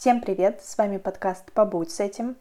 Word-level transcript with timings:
Всем 0.00 0.20
привет! 0.20 0.62
С 0.62 0.78
вами 0.78 0.98
подкаст 0.98 1.50
«Побудь 1.50 1.90
с 1.90 1.98
этим». 1.98 2.36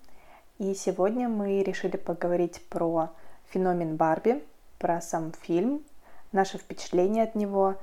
И 0.59 0.75
сегодня 0.75 1.27
мы 1.27 1.63
решили 1.63 1.97
поговорить 1.97 2.61
про 2.69 3.09
феномен 3.49 3.95
Барби, 3.95 4.43
про 4.77 5.01
сам 5.01 5.31
фильм, 5.41 5.81
наши 6.31 6.59
впечатления 6.59 7.23
от 7.23 7.33
него 7.33 7.73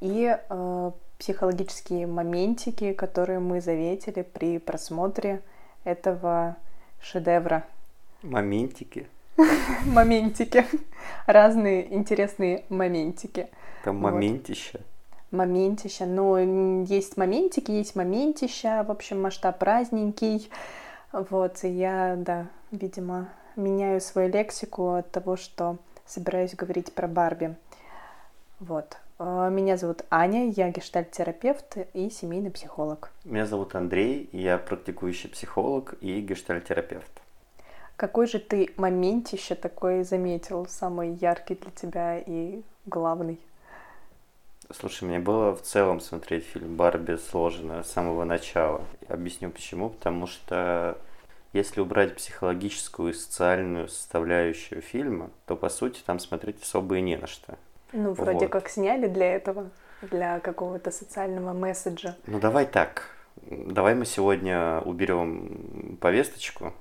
и 0.00 0.38
э, 0.38 0.90
психологические 1.18 2.06
моментики, 2.06 2.92
которые 2.92 3.40
мы 3.40 3.60
заметили 3.60 4.22
при 4.22 4.58
просмотре 4.58 5.42
этого 5.82 6.54
шедевра. 7.00 7.64
Моментики? 8.22 9.08
Моментики. 9.84 10.64
Разные 11.26 11.92
интересные 11.92 12.64
моментики. 12.68 13.48
Там 13.82 13.96
моментища. 13.96 14.80
Моментища. 15.34 16.06
Ну, 16.06 16.84
есть 16.84 17.16
моментики, 17.16 17.70
есть 17.70 17.96
моментища. 17.96 18.84
В 18.86 18.90
общем, 18.90 19.20
масштаб 19.20 19.58
праздненький. 19.58 20.50
Вот, 21.12 21.62
и 21.62 21.68
я, 21.68 22.16
да, 22.16 22.46
видимо, 22.70 23.28
меняю 23.56 24.00
свою 24.00 24.30
лексику 24.30 24.94
от 24.94 25.10
того, 25.10 25.36
что 25.36 25.76
собираюсь 26.06 26.54
говорить 26.54 26.92
про 26.92 27.06
Барби. 27.08 27.54
Вот. 28.60 28.96
А, 29.18 29.48
меня 29.48 29.76
зовут 29.76 30.04
Аня, 30.10 30.50
я 30.50 30.70
гештальт-терапевт 30.70 31.78
и 31.92 32.10
семейный 32.10 32.50
психолог. 32.50 33.12
Меня 33.24 33.46
зовут 33.46 33.74
Андрей, 33.74 34.28
я 34.32 34.58
практикующий 34.58 35.30
психолог 35.30 35.94
и 36.00 36.20
гештальт-терапевт. 36.20 37.22
Какой 37.96 38.26
же 38.26 38.40
ты 38.40 38.70
моментище 38.76 39.54
такой 39.54 40.02
заметил, 40.02 40.66
самый 40.66 41.14
яркий 41.14 41.54
для 41.54 41.70
тебя 41.70 42.18
и 42.18 42.62
главный? 42.86 43.38
Слушай, 44.70 45.04
мне 45.04 45.18
было 45.18 45.54
в 45.54 45.62
целом 45.62 46.00
смотреть 46.00 46.44
фильм 46.44 46.76
«Барби» 46.76 47.16
сложно 47.16 47.82
с 47.82 47.90
самого 47.90 48.24
начала. 48.24 48.82
Объясню 49.08 49.50
почему. 49.50 49.90
Потому 49.90 50.26
что 50.26 50.98
если 51.52 51.80
убрать 51.80 52.16
психологическую 52.16 53.12
и 53.12 53.16
социальную 53.16 53.88
составляющую 53.88 54.82
фильма, 54.82 55.30
то, 55.46 55.54
по 55.54 55.68
сути, 55.68 56.00
там 56.04 56.18
смотреть 56.18 56.62
особо 56.62 56.96
и 56.96 57.00
не 57.00 57.16
на 57.16 57.26
что. 57.26 57.56
Ну, 57.92 58.12
вроде 58.12 58.46
вот. 58.46 58.50
как 58.50 58.68
сняли 58.68 59.06
для 59.06 59.36
этого, 59.36 59.70
для 60.02 60.40
какого-то 60.40 60.90
социального 60.90 61.52
месседжа. 61.52 62.16
Ну, 62.26 62.40
давай 62.40 62.66
так. 62.66 63.08
Давай 63.46 63.94
мы 63.94 64.04
сегодня 64.06 64.80
уберем 64.80 65.96
повесточку, 66.00 66.72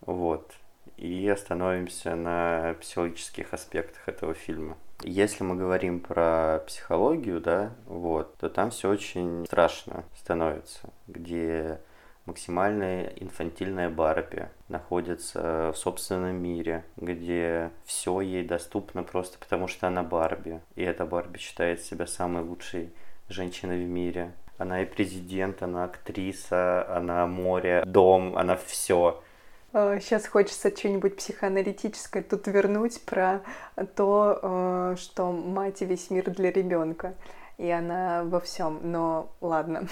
вот, 0.00 0.52
и 0.96 1.28
остановимся 1.28 2.14
на 2.14 2.74
психологических 2.80 3.52
аспектах 3.52 4.08
этого 4.08 4.34
фильма. 4.34 4.76
Если 5.08 5.44
мы 5.44 5.54
говорим 5.54 6.00
про 6.00 6.64
психологию, 6.66 7.40
да, 7.40 7.70
вот, 7.86 8.36
то 8.38 8.48
там 8.48 8.70
все 8.70 8.90
очень 8.90 9.46
страшно 9.46 10.02
становится, 10.16 10.90
где 11.06 11.80
максимальная 12.24 13.12
инфантильная 13.14 13.88
Барби 13.88 14.48
находится 14.68 15.70
в 15.72 15.76
собственном 15.76 16.34
мире, 16.34 16.84
где 16.96 17.70
все 17.84 18.20
ей 18.20 18.44
доступно 18.44 19.04
просто 19.04 19.38
потому, 19.38 19.68
что 19.68 19.86
она 19.86 20.02
Барби. 20.02 20.60
И 20.74 20.82
эта 20.82 21.06
Барби 21.06 21.38
считает 21.38 21.82
себя 21.82 22.08
самой 22.08 22.42
лучшей 22.42 22.92
женщиной 23.28 23.84
в 23.84 23.88
мире. 23.88 24.32
Она 24.58 24.82
и 24.82 24.86
президент, 24.86 25.62
она 25.62 25.84
актриса, 25.84 26.84
она 26.92 27.28
море, 27.28 27.84
дом, 27.86 28.36
она 28.36 28.56
все. 28.56 29.22
Сейчас 30.00 30.24
а, 30.24 30.30
хочется 30.30 30.74
что-нибудь 30.74 31.16
психоаналитическое 31.16 32.22
тут 32.22 32.46
вернуть 32.46 33.02
про 33.02 33.42
то, 33.94 34.38
э, 34.42 34.96
что 34.96 35.32
мать 35.32 35.82
весь 35.82 36.08
мир 36.08 36.30
для 36.30 36.50
ребенка 36.50 37.12
и 37.58 37.70
она 37.70 38.24
во 38.24 38.40
всем. 38.40 38.80
Но 38.82 39.30
ладно. 39.40 39.86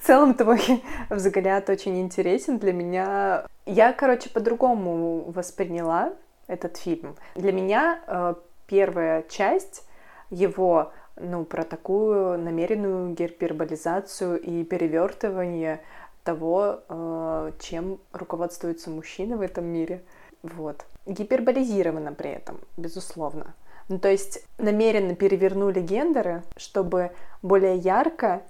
В 0.00 0.06
целом 0.06 0.34
твой 0.34 0.82
взгляд 1.10 1.68
очень 1.68 2.00
интересен 2.00 2.58
для 2.58 2.72
меня. 2.72 3.46
Я, 3.66 3.92
короче, 3.92 4.30
по-другому 4.30 5.30
восприняла 5.30 6.12
этот 6.46 6.76
фильм. 6.76 7.16
Для 7.34 7.52
меня 7.52 8.00
э, 8.06 8.34
первая 8.66 9.22
часть 9.28 9.86
его, 10.30 10.92
ну, 11.16 11.44
про 11.44 11.64
такую 11.64 12.38
намеренную 12.38 13.14
гиперболизацию 13.14 14.40
и 14.40 14.64
перевертывание 14.64 15.80
того, 16.26 16.80
э, 16.88 17.52
чем 17.60 18.00
руководствуются 18.12 18.90
мужчины 18.90 19.36
в 19.36 19.40
этом 19.40 19.64
мире. 19.64 20.02
Вот. 20.42 20.84
Гиперболизировано 21.06 22.12
при 22.12 22.30
этом, 22.30 22.58
безусловно. 22.76 23.54
Ну, 23.88 24.00
то 24.00 24.10
есть 24.10 24.44
намеренно 24.58 25.14
перевернули 25.14 25.80
гендеры, 25.80 26.42
чтобы 26.56 27.12
более 27.42 27.76
ярко 27.76 28.42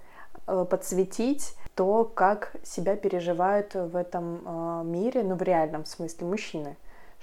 э, 0.46 0.64
подсветить 0.68 1.54
то, 1.74 2.04
как 2.04 2.52
себя 2.64 2.96
переживают 2.96 3.74
в 3.74 3.94
этом 3.94 4.40
э, 4.44 4.84
мире, 4.84 5.22
ну 5.22 5.34
в 5.34 5.42
реальном 5.42 5.84
смысле 5.84 6.26
мужчины 6.26 6.76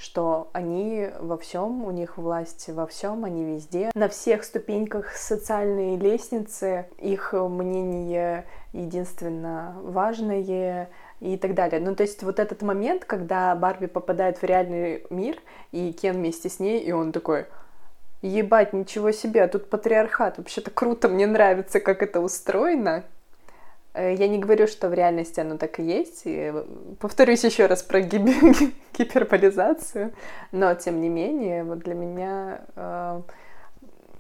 что 0.04 0.50
они 0.52 1.10
во 1.20 1.38
всем, 1.38 1.86
у 1.86 1.92
них 1.92 2.18
власть 2.18 2.68
во 2.68 2.86
всем, 2.86 3.24
они 3.24 3.46
везде. 3.46 3.90
На 3.96 4.10
всех 4.10 4.44
ступеньках 4.44 5.14
социальной 5.14 5.96
лестницы 5.96 6.88
их 6.98 7.32
мнение 7.32 8.46
единственно 8.74 9.78
важное 9.82 10.90
и 11.22 11.38
так 11.38 11.54
далее. 11.54 11.80
Ну, 11.80 11.96
то 11.96 12.04
есть 12.04 12.22
вот 12.22 12.40
этот 12.40 12.62
момент, 12.64 13.06
когда 13.06 13.56
Барби 13.56 13.86
попадает 13.86 14.40
в 14.40 14.44
реальный 14.44 15.06
мир, 15.10 15.38
и 15.72 15.94
Кен 15.94 16.18
вместе 16.18 16.50
с 16.50 16.60
ней, 16.60 16.82
и 16.82 16.92
он 16.92 17.14
такой, 17.14 17.46
Ебать, 18.22 18.74
ничего 18.74 19.12
себе, 19.12 19.48
тут 19.48 19.70
патриархат. 19.70 20.38
Вообще-то 20.38 20.72
круто, 20.72 21.08
мне 21.08 21.28
нравится, 21.28 21.80
как 21.80 22.02
это 22.04 22.20
устроено. 22.20 23.04
Э, 23.94 24.14
я 24.14 24.28
не 24.28 24.40
говорю, 24.40 24.68
что 24.68 24.90
в 24.90 24.94
реальности 24.94 25.40
оно 25.40 25.58
так 25.58 25.80
и 25.80 25.84
есть. 25.84 26.24
И 26.26 26.54
повторюсь 27.00 27.44
еще 27.44 27.68
раз 27.68 27.84
про 27.84 28.02
гиперболизацию. 28.98 30.14
Но, 30.52 30.74
тем 30.76 31.02
не 31.02 31.10
менее, 31.10 31.64
вот 31.64 31.80
для 31.80 31.94
меня 31.94 32.62
э, 32.76 33.22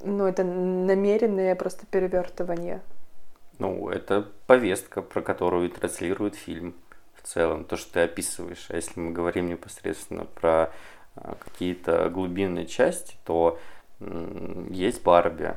ну, 0.03 0.25
это 0.25 0.43
намеренное 0.43 1.55
просто 1.55 1.85
перевертывание. 1.85 2.81
Ну, 3.59 3.89
это 3.89 4.27
повестка, 4.47 5.01
про 5.01 5.21
которую 5.21 5.69
транслирует 5.69 6.35
фильм 6.35 6.75
в 7.15 7.27
целом. 7.27 7.65
То, 7.65 7.77
что 7.77 7.93
ты 7.93 7.99
описываешь. 8.01 8.67
А 8.69 8.75
если 8.75 8.99
мы 8.99 9.11
говорим 9.11 9.47
непосредственно 9.47 10.25
про 10.25 10.71
э, 11.15 11.33
какие-то 11.39 12.09
глубинные 12.09 12.65
части, 12.65 13.15
то 13.23 13.59
есть 14.69 15.01
Барби. 15.03 15.55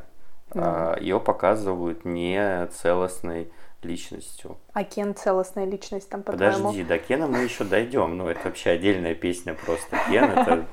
Да. 0.54 0.97
Ее 1.00 1.19
показывают 1.19 2.04
не 2.04 2.69
целостной 2.69 3.50
личностью. 3.86 4.58
А 4.72 4.84
Кен 4.84 5.14
целостная 5.14 5.64
личность 5.64 6.08
там, 6.10 6.22
по-твоему? 6.22 6.69
Подожди, 6.69 6.84
до 6.84 6.98
Кена 6.98 7.26
мы 7.26 7.38
еще 7.38 7.64
дойдем. 7.64 8.16
Ну, 8.16 8.28
это 8.28 8.41
вообще 8.44 8.70
отдельная 8.70 9.14
песня 9.14 9.54
просто. 9.54 9.97
Кен 10.08 10.24
это, 10.24 10.66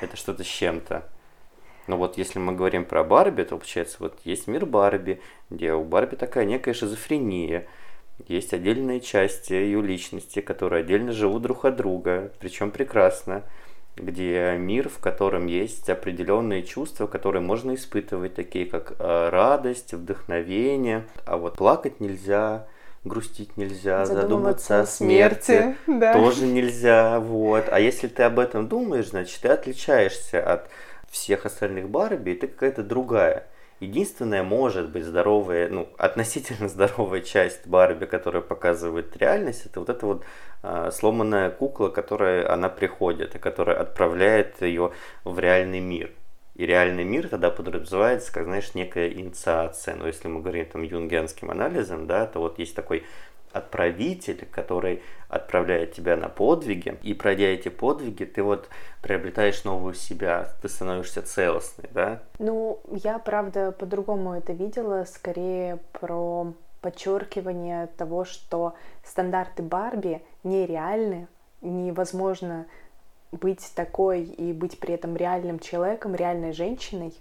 это 0.00 0.16
что-то 0.16 0.44
с 0.44 0.46
чем-то. 0.46 1.04
Но 1.86 1.96
вот 1.96 2.18
если 2.18 2.38
мы 2.38 2.54
говорим 2.54 2.84
про 2.84 3.04
Барби, 3.04 3.42
то 3.42 3.56
получается, 3.56 3.96
вот 4.00 4.18
есть 4.24 4.46
мир 4.46 4.66
Барби, 4.66 5.20
где 5.50 5.72
у 5.72 5.84
Барби 5.84 6.16
такая 6.16 6.44
некая 6.44 6.74
шизофрения. 6.74 7.66
Есть 8.28 8.54
отдельные 8.54 9.00
части 9.00 9.52
ее 9.52 9.82
личности, 9.82 10.40
которые 10.40 10.80
отдельно 10.80 11.12
живут 11.12 11.42
друг 11.42 11.64
от 11.64 11.76
друга, 11.76 12.32
причем 12.40 12.70
прекрасно 12.70 13.44
где 13.96 14.56
мир, 14.58 14.88
в 14.88 14.98
котором 14.98 15.46
есть 15.46 15.88
определенные 15.88 16.62
чувства, 16.62 17.06
которые 17.06 17.42
можно 17.42 17.74
испытывать, 17.74 18.34
такие 18.34 18.66
как 18.66 18.94
э, 18.98 19.28
радость, 19.30 19.94
вдохновение. 19.94 21.06
А 21.24 21.38
вот 21.38 21.56
плакать 21.56 22.00
нельзя, 22.00 22.66
грустить 23.04 23.56
нельзя, 23.56 24.04
задумываться, 24.04 24.22
задуматься 24.22 24.80
о 24.80 24.86
смерти, 24.86 25.44
смерти 25.44 25.76
да. 25.86 26.12
тоже 26.12 26.46
нельзя. 26.46 27.20
Вот. 27.20 27.66
А 27.70 27.80
если 27.80 28.08
ты 28.08 28.24
об 28.24 28.38
этом 28.38 28.68
думаешь, 28.68 29.08
значит, 29.08 29.40
ты 29.40 29.48
отличаешься 29.48 30.42
от 30.42 30.68
всех 31.10 31.46
остальных 31.46 31.88
Барби, 31.88 32.30
и 32.30 32.34
ты 32.34 32.46
какая-то 32.48 32.82
другая. 32.82 33.46
Единственная, 33.80 34.42
может 34.42 34.90
быть, 34.90 35.04
здоровая, 35.04 35.68
ну, 35.68 35.88
относительно 35.98 36.68
здоровая 36.70 37.20
часть 37.20 37.66
Барби, 37.66 38.06
которая 38.06 38.42
показывает 38.42 39.16
реальность, 39.16 39.66
это 39.66 39.80
вот 39.80 39.90
эта 39.90 40.06
вот 40.06 40.24
э, 40.62 40.90
сломанная 40.92 41.50
кукла, 41.50 41.88
которая 41.88 42.50
она 42.50 42.68
приходит, 42.70 43.34
и 43.34 43.38
которая 43.38 43.78
отправляет 43.78 44.62
ее 44.62 44.92
в 45.24 45.38
реальный 45.38 45.80
мир. 45.80 46.10
И 46.54 46.64
реальный 46.64 47.04
мир 47.04 47.28
тогда 47.28 47.50
подразумевается, 47.50 48.32
как, 48.32 48.44
знаешь, 48.44 48.74
некая 48.74 49.10
инициация. 49.10 49.94
Но 49.94 50.06
если 50.06 50.28
мы 50.28 50.40
говорим 50.40 50.64
там 50.64 50.82
юнгианским 50.82 51.50
анализом, 51.50 52.06
да, 52.06 52.26
то 52.26 52.40
вот 52.40 52.58
есть 52.58 52.74
такой 52.74 53.04
отправитель, 53.56 54.46
который 54.50 55.02
отправляет 55.28 55.92
тебя 55.92 56.16
на 56.16 56.28
подвиги, 56.28 56.96
и 57.02 57.14
пройдя 57.14 57.46
эти 57.46 57.68
подвиги, 57.68 58.24
ты 58.24 58.42
вот 58.42 58.68
приобретаешь 59.02 59.64
новую 59.64 59.94
себя, 59.94 60.48
ты 60.62 60.68
становишься 60.68 61.22
целостной, 61.22 61.88
да? 61.92 62.22
Ну, 62.38 62.80
я, 62.90 63.18
правда, 63.18 63.72
по-другому 63.72 64.34
это 64.34 64.52
видела, 64.52 65.04
скорее 65.04 65.78
про 65.92 66.52
подчеркивание 66.80 67.88
того, 67.96 68.24
что 68.24 68.74
стандарты 69.02 69.62
Барби 69.62 70.22
нереальны, 70.44 71.26
невозможно 71.60 72.66
быть 73.32 73.72
такой 73.74 74.22
и 74.22 74.52
быть 74.52 74.78
при 74.78 74.94
этом 74.94 75.16
реальным 75.16 75.58
человеком, 75.58 76.14
реальной 76.14 76.52
женщиной, 76.52 77.12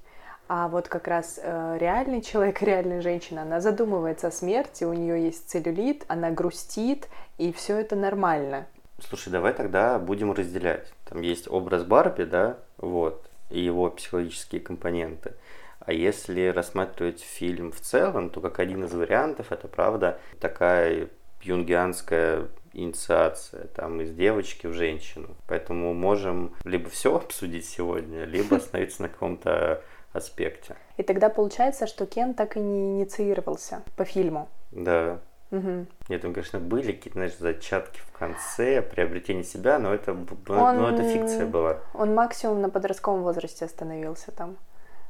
А 0.48 0.68
вот 0.68 0.88
как 0.88 1.08
раз 1.08 1.40
э, 1.42 1.78
реальный 1.80 2.22
человек, 2.22 2.62
реальная 2.64 3.02
женщина, 3.02 3.42
она 3.42 3.62
задумывается 3.62 4.28
о 4.28 4.32
смерти, 4.32 4.84
у 4.84 4.94
нее 4.94 5.24
есть 5.24 5.50
целлюлит, 5.50 6.06
она 6.08 6.32
грустит, 6.32 7.08
и 7.38 7.52
все 7.52 7.78
это 7.78 7.96
нормально. 7.96 8.68
Слушай, 9.00 9.30
давай 9.30 9.54
тогда 9.54 10.00
будем 10.00 10.32
разделять. 10.32 10.94
Там 11.06 11.22
есть 11.22 11.50
образ 11.50 11.84
Барби, 11.84 12.24
да, 12.24 12.58
вот, 12.78 13.30
и 13.50 13.60
его 13.60 13.90
психологические 13.90 14.62
компоненты. 14.62 15.34
А 15.80 15.92
если 15.92 16.48
рассматривать 16.48 17.22
фильм 17.22 17.72
в 17.72 17.80
целом, 17.80 18.30
то 18.30 18.42
как 18.42 18.60
один 18.60 18.86
из 18.86 18.94
вариантов, 18.94 19.52
это 19.52 19.68
правда 19.68 20.20
такая 20.40 21.10
юнгианская 21.42 22.48
инициация 22.74 23.68
там 23.68 24.02
из 24.02 24.12
девочки 24.12 24.68
в 24.68 24.74
женщину. 24.74 25.36
Поэтому 25.48 25.94
можем 25.94 26.54
либо 26.64 26.90
все 26.90 27.16
обсудить 27.16 27.66
сегодня, 27.66 28.26
либо 28.26 28.56
остановиться 28.58 29.04
на 29.04 29.10
каком-то 29.10 29.84
аспекте. 30.16 30.76
И 30.98 31.04
тогда 31.04 31.30
получается, 31.30 31.88
что 31.88 32.06
Кен 32.06 32.34
так 32.34 32.58
и 32.58 32.60
не 32.60 33.00
инициировался 33.00 33.84
по 33.96 34.06
фильму. 34.06 34.48
Да. 34.72 35.20
Угу. 35.52 35.86
Нет, 36.10 36.22
там, 36.22 36.34
конечно, 36.34 36.60
были 36.60 36.92
какие-то, 36.94 37.20
знаешь, 37.20 37.38
зачатки 37.38 38.00
в 38.00 38.12
конце, 38.18 38.82
приобретение 38.82 39.44
себя, 39.44 39.80
но 39.80 39.94
это, 39.94 40.12
он, 40.12 40.28
ну, 40.48 40.88
это 40.88 41.04
фикция 41.04 41.46
была. 41.46 41.80
Он 41.94 42.14
максимум 42.14 42.62
на 42.62 42.70
подростковом 42.70 43.22
возрасте 43.22 43.66
остановился 43.66 44.32
там. 44.32 44.58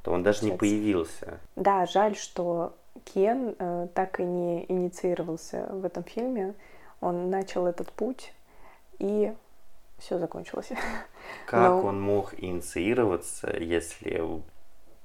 То 0.04 0.12
он 0.12 0.24
даже 0.24 0.46
не 0.46 0.52
появился. 0.52 1.40
Да, 1.56 1.86
жаль, 1.86 2.16
что 2.16 2.75
Кен 3.06 3.56
э, 3.58 3.88
так 3.94 4.19
и 4.19 4.24
не 4.24 4.66
инициировался 4.72 5.68
в 5.72 5.86
этом 5.86 6.04
фильме. 6.04 6.54
Он 7.01 7.30
начал 7.30 7.66
этот 7.66 7.92
путь, 7.92 8.34
и 9.00 9.34
все 9.98 10.19
закончилось. 10.19 10.69
Как 11.48 11.69
Но... 11.69 11.81
он 11.81 12.01
мог 12.01 12.34
инициироваться, 12.38 13.56
если 13.58 14.22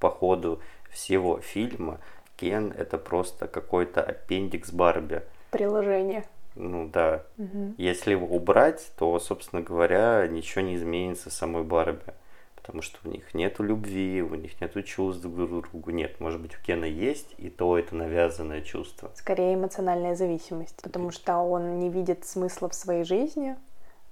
по 0.00 0.10
ходу 0.10 0.60
всего 0.90 1.40
фильма 1.40 2.00
Кен 2.36 2.72
это 2.76 2.96
просто 2.98 3.46
какой-то 3.46 4.02
аппендикс 4.02 4.72
Барби. 4.72 5.22
Приложение. 5.50 6.24
Ну 6.54 6.88
да. 6.88 7.24
Угу. 7.38 7.74
Если 7.76 8.12
его 8.12 8.26
убрать, 8.26 8.92
то, 8.96 9.18
собственно 9.20 9.62
говоря, 9.62 10.26
ничего 10.26 10.62
не 10.62 10.74
изменится 10.76 11.30
в 11.30 11.32
самой 11.32 11.64
Барби. 11.64 12.14
Потому 12.56 12.82
что 12.82 12.98
у 13.04 13.10
них 13.10 13.34
нет 13.34 13.58
любви, 13.58 14.22
у 14.22 14.34
них 14.34 14.60
нет 14.60 14.84
чувств 14.84 15.22
друг 15.22 15.34
к 15.34 15.70
другу. 15.70 15.90
Нет, 15.90 16.20
может 16.20 16.40
быть, 16.40 16.54
у 16.54 16.62
Кена 16.62 16.84
есть, 16.84 17.34
и 17.38 17.50
то 17.50 17.78
это 17.78 17.94
навязанное 17.94 18.62
чувство. 18.62 19.10
Скорее 19.14 19.54
эмоциональная 19.54 20.14
зависимость, 20.14 20.80
потому 20.82 21.10
что 21.10 21.38
он 21.38 21.78
не 21.78 21.90
видит 21.90 22.26
смысла 22.26 22.68
в 22.68 22.74
своей 22.74 23.04
жизни, 23.04 23.56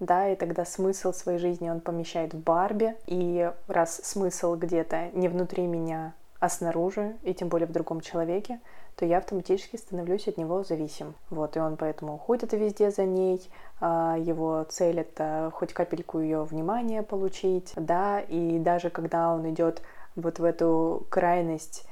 да, 0.01 0.29
и 0.29 0.37
тогда 0.37 0.65
смысл 0.65 1.13
своей 1.13 1.39
жизни 1.39 1.71
он 1.71 1.81
помещает 1.81 2.35
в 2.35 2.39
Барби, 2.39 2.97
и 3.07 3.51
раз 3.67 4.01
смысл 4.05 4.55
где-то 4.55 5.11
не 5.13 5.29
внутри 5.29 5.67
меня, 5.67 6.15
а 6.41 6.49
снаружи, 6.49 7.17
и 7.23 7.35
тем 7.35 7.49
более 7.49 7.67
в 7.67 7.73
другом 7.73 8.01
человеке, 8.01 8.61
то 8.97 9.05
я 9.05 9.19
автоматически 9.19 9.77
становлюсь 9.77 10.27
от 10.27 10.39
него 10.39 10.65
зависим. 10.65 11.15
Вот, 11.31 11.57
и 11.57 11.61
он 11.61 11.77
поэтому 11.77 12.15
уходит 12.15 12.53
везде 12.53 12.91
за 12.91 13.05
ней, 13.05 13.49
а, 13.81 14.17
его 14.19 14.65
цель 14.69 15.01
это 15.01 15.53
хоть 15.55 15.73
капельку 15.73 16.19
ее 16.19 16.43
внимания 16.43 17.03
получить, 17.03 17.73
да, 17.77 18.21
и 18.21 18.59
даже 18.59 18.91
когда 18.91 19.33
он 19.33 19.49
идет 19.51 19.83
вот 20.17 20.41
в 20.41 20.45
эту 20.45 21.07
крайность 21.11 21.87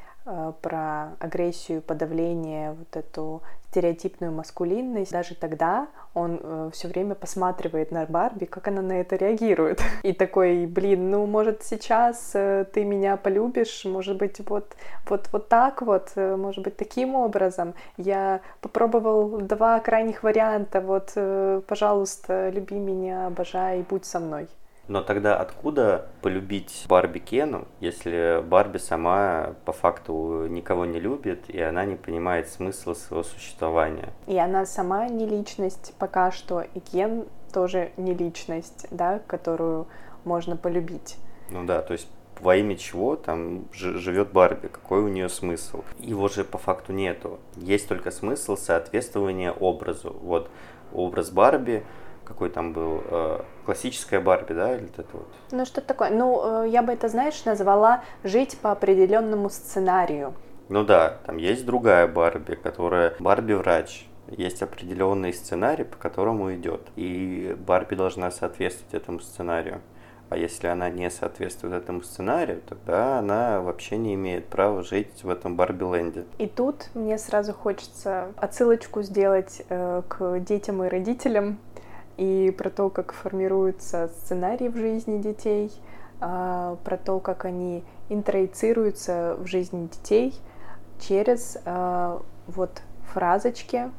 про 0.62 1.14
агрессию, 1.20 1.82
подавление, 1.82 2.72
вот 2.72 2.96
эту 2.96 3.42
стереотипную 3.76 4.32
маскулинность, 4.32 5.12
даже 5.12 5.34
тогда 5.34 5.88
он 6.14 6.40
э, 6.42 6.70
все 6.72 6.88
время 6.88 7.14
посматривает 7.14 7.90
на 7.92 8.06
Барби, 8.06 8.46
как 8.46 8.68
она 8.68 8.80
на 8.80 9.00
это 9.00 9.16
реагирует. 9.16 9.82
И 10.02 10.14
такой, 10.14 10.66
блин, 10.66 11.10
ну, 11.10 11.26
может, 11.26 11.62
сейчас 11.62 12.30
э, 12.34 12.64
ты 12.72 12.84
меня 12.84 13.18
полюбишь, 13.18 13.84
может 13.84 14.16
быть, 14.16 14.40
вот, 14.48 14.74
вот, 15.08 15.28
вот 15.30 15.48
так 15.48 15.82
вот, 15.82 16.12
э, 16.16 16.36
может 16.36 16.64
быть, 16.64 16.76
таким 16.78 17.14
образом. 17.14 17.74
Я 17.98 18.40
попробовал 18.62 19.42
два 19.42 19.78
крайних 19.80 20.22
варианта, 20.22 20.80
вот, 20.80 21.12
э, 21.16 21.60
пожалуйста, 21.66 22.48
люби 22.48 22.76
меня, 22.76 23.26
обожай, 23.26 23.84
будь 23.88 24.06
со 24.06 24.20
мной. 24.20 24.48
Но 24.88 25.02
тогда 25.02 25.36
откуда 25.36 26.06
полюбить 26.22 26.86
Барби 26.88 27.18
Кену, 27.18 27.66
если 27.80 28.40
Барби 28.42 28.78
сама 28.78 29.54
по 29.64 29.72
факту 29.72 30.46
никого 30.48 30.84
не 30.84 31.00
любит, 31.00 31.50
и 31.50 31.60
она 31.60 31.84
не 31.84 31.96
понимает 31.96 32.48
смысла 32.48 32.94
своего 32.94 33.24
существования? 33.24 34.10
И 34.26 34.38
она 34.38 34.64
сама 34.64 35.08
не 35.08 35.26
личность 35.26 35.94
пока 35.98 36.30
что, 36.30 36.60
и 36.60 36.80
Кен 36.80 37.26
тоже 37.52 37.90
не 37.96 38.14
личность, 38.14 38.86
да, 38.90 39.20
которую 39.26 39.88
можно 40.24 40.56
полюбить. 40.56 41.16
Ну 41.50 41.64
да, 41.64 41.82
то 41.82 41.92
есть 41.92 42.08
во 42.40 42.56
имя 42.56 42.76
чего 42.76 43.16
там 43.16 43.64
живет 43.72 44.32
Барби, 44.32 44.68
какой 44.68 45.00
у 45.00 45.08
нее 45.08 45.28
смысл. 45.28 45.82
Его 45.98 46.28
же 46.28 46.44
по 46.44 46.58
факту 46.58 46.92
нету. 46.92 47.38
Есть 47.56 47.88
только 47.88 48.10
смысл 48.10 48.56
соответствования 48.56 49.52
образу. 49.52 50.14
Вот 50.22 50.50
образ 50.92 51.30
Барби 51.30 51.84
какой 52.26 52.50
там 52.50 52.72
был, 52.72 53.02
э, 53.08 53.40
классическая 53.64 54.20
Барби, 54.20 54.52
да, 54.52 54.76
или 54.76 54.88
это 54.96 55.04
вот? 55.12 55.28
Ну, 55.52 55.64
что 55.64 55.80
такое? 55.80 56.10
Ну, 56.10 56.64
э, 56.64 56.68
я 56.68 56.82
бы 56.82 56.92
это, 56.92 57.08
знаешь, 57.08 57.44
назвала 57.44 58.02
жить 58.24 58.58
по 58.58 58.72
определенному 58.72 59.48
сценарию. 59.48 60.34
Ну 60.68 60.84
да, 60.84 61.18
там 61.24 61.36
есть 61.36 61.64
другая 61.64 62.08
Барби, 62.08 62.56
которая 62.56 63.14
Барби-врач. 63.20 64.08
Есть 64.28 64.62
определенный 64.62 65.32
сценарий, 65.32 65.84
по 65.84 65.96
которому 65.96 66.52
идет. 66.54 66.80
И 66.96 67.56
Барби 67.64 67.94
должна 67.94 68.32
соответствовать 68.32 68.94
этому 68.94 69.20
сценарию. 69.20 69.80
А 70.28 70.36
если 70.36 70.66
она 70.66 70.90
не 70.90 71.08
соответствует 71.08 71.74
этому 71.74 72.02
сценарию, 72.02 72.60
тогда 72.68 73.20
она 73.20 73.60
вообще 73.60 73.96
не 73.96 74.14
имеет 74.14 74.46
права 74.46 74.82
жить 74.82 75.22
в 75.22 75.28
этом 75.28 75.56
Барби-ленде. 75.56 76.24
И 76.38 76.48
тут 76.48 76.88
мне 76.94 77.16
сразу 77.16 77.52
хочется 77.52 78.32
отсылочку 78.36 79.02
сделать 79.02 79.62
э, 79.68 80.02
к 80.08 80.40
детям 80.40 80.82
и 80.82 80.88
родителям, 80.88 81.58
и 82.16 82.54
про 82.56 82.70
то, 82.70 82.90
как 82.90 83.12
формируется 83.12 84.08
сценарий 84.08 84.68
в 84.68 84.76
жизни 84.76 85.20
детей, 85.20 85.72
а, 86.20 86.76
про 86.84 86.96
то, 86.96 87.20
как 87.20 87.44
они 87.44 87.84
интроицируются 88.08 89.36
в 89.38 89.46
жизнь 89.46 89.88
детей 89.90 90.34
через 90.98 91.58
а, 91.64 92.22
вот 92.46 92.82
фразочки 93.12 93.90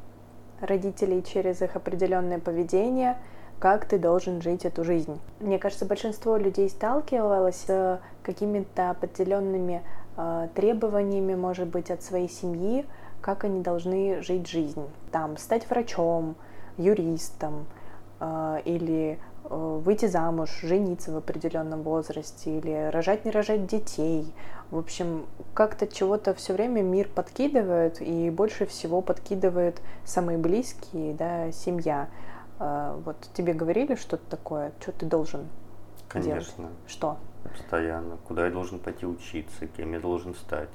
родителей, 0.61 1.23
через 1.23 1.61
их 1.61 1.75
определенное 1.75 2.39
поведение, 2.39 3.17
как 3.59 3.85
ты 3.85 3.97
должен 3.97 4.41
жить 4.41 4.65
эту 4.65 4.83
жизнь. 4.83 5.19
Мне 5.39 5.59
кажется, 5.59 5.85
большинство 5.85 6.37
людей 6.37 6.69
сталкивалось 6.69 7.65
с 7.67 7.99
какими-то 8.23 8.91
определенными 8.91 9.83
а, 10.15 10.47
требованиями, 10.55 11.35
может 11.35 11.67
быть, 11.67 11.91
от 11.91 12.01
своей 12.01 12.29
семьи, 12.29 12.85
как 13.21 13.43
они 13.43 13.61
должны 13.61 14.21
жить 14.21 14.47
жизнь. 14.47 14.87
Там, 15.11 15.37
стать 15.37 15.69
врачом, 15.69 16.35
юристом, 16.77 17.65
или 18.65 19.19
э, 19.43 19.79
выйти 19.83 20.07
замуж, 20.07 20.49
жениться 20.61 21.11
в 21.11 21.17
определенном 21.17 21.83
возрасте, 21.83 22.57
или 22.57 22.89
рожать, 22.91 23.25
не 23.25 23.31
рожать 23.31 23.67
детей. 23.67 24.33
В 24.71 24.77
общем, 24.77 25.25
как-то 25.53 25.87
чего-то 25.87 26.33
все 26.33 26.53
время 26.53 26.81
мир 26.81 27.07
подкидывает, 27.07 28.01
и 28.01 28.29
больше 28.29 28.65
всего 28.65 29.01
подкидывает 29.01 29.81
самые 30.03 30.37
близкие, 30.37 31.13
да, 31.13 31.51
семья. 31.51 32.09
А, 32.59 32.99
вот 33.05 33.17
тебе 33.33 33.53
говорили 33.53 33.95
что-то 33.95 34.23
такое, 34.29 34.71
что 34.79 34.91
ты 34.91 35.05
должен 35.05 35.47
Конечно. 36.09 36.55
делать? 36.55 36.73
Что? 36.87 37.17
Постоянно. 37.43 38.17
Куда 38.27 38.45
я 38.45 38.51
должен 38.51 38.79
пойти 38.79 39.05
учиться, 39.05 39.67
кем 39.67 39.93
я 39.93 39.99
должен 39.99 40.35
стать. 40.35 40.69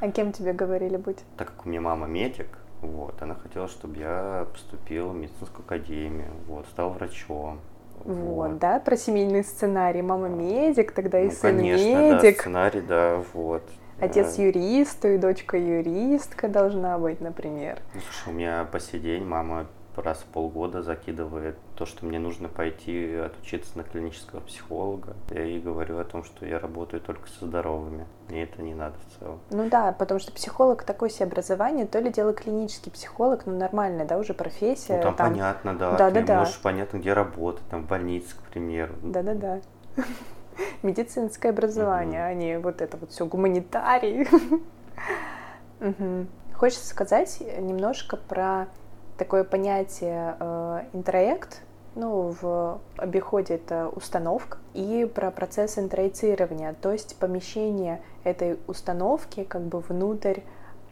А 0.00 0.10
кем 0.10 0.32
тебе 0.32 0.52
говорили 0.52 0.96
быть? 0.96 1.18
Так 1.36 1.48
как 1.48 1.66
у 1.66 1.68
меня 1.68 1.80
мама 1.82 2.06
медик, 2.06 2.58
вот, 2.82 3.20
она 3.20 3.34
хотела, 3.34 3.68
чтобы 3.68 3.98
я 3.98 4.46
поступил 4.52 5.10
в 5.10 5.14
медицинскую 5.14 5.64
академию, 5.64 6.30
вот, 6.46 6.66
стал 6.66 6.90
врачом. 6.90 7.60
Вот, 8.04 8.16
вот 8.16 8.58
да, 8.58 8.80
про 8.80 8.96
семейный 8.96 9.44
сценарий. 9.44 10.02
Мама 10.02 10.28
медик, 10.28 10.92
тогда 10.92 11.20
и 11.20 11.26
ну, 11.26 11.30
сын 11.30 11.56
конечно, 11.56 11.84
медик. 11.84 12.36
Да, 12.36 12.40
сценарий, 12.42 12.80
да, 12.80 13.22
вот. 13.34 13.62
Отец 14.00 14.38
юрист, 14.38 15.04
и 15.04 15.18
дочка 15.18 15.58
юристка 15.58 16.48
должна 16.48 16.98
быть, 16.98 17.20
например. 17.20 17.78
Ну, 17.92 18.00
слушай, 18.00 18.34
у 18.34 18.36
меня 18.36 18.64
по 18.64 18.80
сей 18.80 18.98
день 18.98 19.24
мама 19.24 19.66
раз 20.00 20.18
в 20.18 20.24
полгода 20.24 20.82
закидывает 20.82 21.56
то, 21.74 21.86
что 21.86 22.04
мне 22.06 22.18
нужно 22.18 22.48
пойти 22.48 23.14
отучиться 23.14 23.76
на 23.76 23.84
клинического 23.84 24.40
психолога. 24.40 25.14
Я 25.30 25.44
ей 25.44 25.60
говорю 25.60 25.98
о 25.98 26.04
том, 26.04 26.24
что 26.24 26.46
я 26.46 26.58
работаю 26.58 27.00
только 27.00 27.28
со 27.28 27.46
здоровыми. 27.46 28.06
Мне 28.28 28.44
это 28.44 28.62
не 28.62 28.74
надо 28.74 28.96
в 28.98 29.18
целом. 29.18 29.40
Ну 29.50 29.68
да, 29.68 29.92
потому 29.92 30.20
что 30.20 30.32
психолог 30.32 30.84
такое 30.84 31.08
себе 31.08 31.26
образование, 31.26 31.86
то 31.86 31.98
ли 31.98 32.10
дело 32.10 32.32
клинический 32.32 32.92
психолог, 32.92 33.46
ну 33.46 33.56
нормальная, 33.56 34.04
да, 34.04 34.18
уже 34.18 34.34
профессия. 34.34 34.96
Ну 34.96 35.02
там, 35.02 35.14
там... 35.14 35.30
понятно, 35.30 35.74
да. 35.76 35.96
Да, 35.96 36.10
ты 36.10 36.24
да, 36.24 36.38
можешь 36.40 36.54
да. 36.54 36.60
понятно, 36.62 36.98
где 36.98 37.12
работать, 37.12 37.64
там 37.70 37.84
в 37.84 37.86
больнице, 37.86 38.36
к 38.36 38.50
примеру. 38.50 38.94
Да, 39.02 39.22
да, 39.22 39.34
да. 39.34 39.60
Медицинское 40.82 41.50
образование, 41.50 42.24
а 42.24 42.34
не 42.34 42.58
вот 42.58 42.80
это 42.80 42.96
вот 42.96 43.10
все 43.10 43.26
гуманитарий. 43.26 44.28
Хочется 46.54 46.88
сказать 46.88 47.40
немножко 47.40 48.16
про 48.16 48.66
такое 49.20 49.44
понятие 49.44 50.34
э, 50.40 50.80
интроект, 50.94 51.60
ну, 51.94 52.34
в 52.40 52.80
обиходе 52.96 53.56
это 53.56 53.90
установка, 53.94 54.56
и 54.72 55.04
про 55.14 55.30
процесс 55.30 55.76
интроицирования, 55.76 56.74
то 56.80 56.90
есть 56.90 57.16
помещение 57.16 58.00
этой 58.24 58.58
установки 58.66 59.44
как 59.44 59.60
бы 59.60 59.80
внутрь 59.80 60.40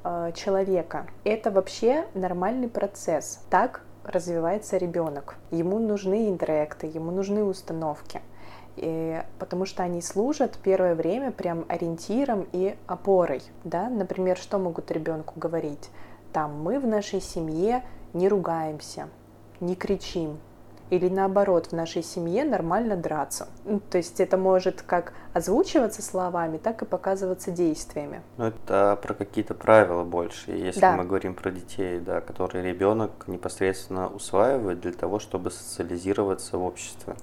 э, 0.05 0.33
человека. 0.35 1.07
Это 1.25 1.51
вообще 1.51 2.05
нормальный 2.13 2.69
процесс. 2.69 3.41
Так 3.49 3.81
развивается 4.05 4.77
ребенок. 4.77 5.37
Ему 5.51 5.79
нужны 5.79 6.29
интроекты, 6.29 6.87
ему 6.87 7.11
нужны 7.11 7.43
установки. 7.45 8.21
И, 8.77 9.23
потому 9.39 9.65
что 9.65 9.83
они 9.85 10.03
служат 10.03 10.59
первое 10.63 10.95
время 10.95 11.33
прям 11.33 11.65
ориентиром 11.69 12.47
и 12.53 12.77
опорой. 12.87 13.41
Да? 13.65 13.89
Например, 13.89 14.37
что 14.37 14.59
могут 14.59 14.91
ребенку 14.91 15.33
говорить? 15.37 15.89
Там 16.35 16.63
мы 16.63 16.79
в 16.79 16.87
нашей 16.87 17.23
семье 17.23 17.83
не 18.13 18.29
ругаемся, 18.29 19.09
не 19.61 19.75
кричим, 19.75 20.39
или 20.91 21.09
наоборот, 21.09 21.67
в 21.67 21.73
нашей 21.73 22.03
семье 22.03 22.45
нормально 22.45 22.97
драться. 22.97 23.49
Ну, 23.65 23.81
то 23.81 23.99
есть 23.99 24.21
это 24.21 24.37
может 24.37 24.83
как 24.83 25.13
озвучиваться 25.35 26.01
словами, 26.01 26.57
так 26.57 26.83
и 26.83 26.87
показываться 26.87 27.51
действиями. 27.51 28.23
Ну, 28.39 28.47
это 28.47 28.99
про 29.03 29.15
какие-то 29.15 29.55
правила 29.55 30.05
больше. 30.05 30.53
Если 30.53 30.81
да. 30.81 30.97
мы 30.97 31.05
говорим 31.05 31.35
про 31.35 31.51
детей, 31.51 32.01
да, 32.01 32.21
которые 32.21 32.65
ребенок 32.65 33.11
непосредственно 33.27 34.09
усваивает 34.09 34.81
для 34.81 34.93
того, 34.93 35.19
чтобы 35.19 35.51
социализироваться 35.51 36.57
в 36.59 36.65
обществе 36.65 37.15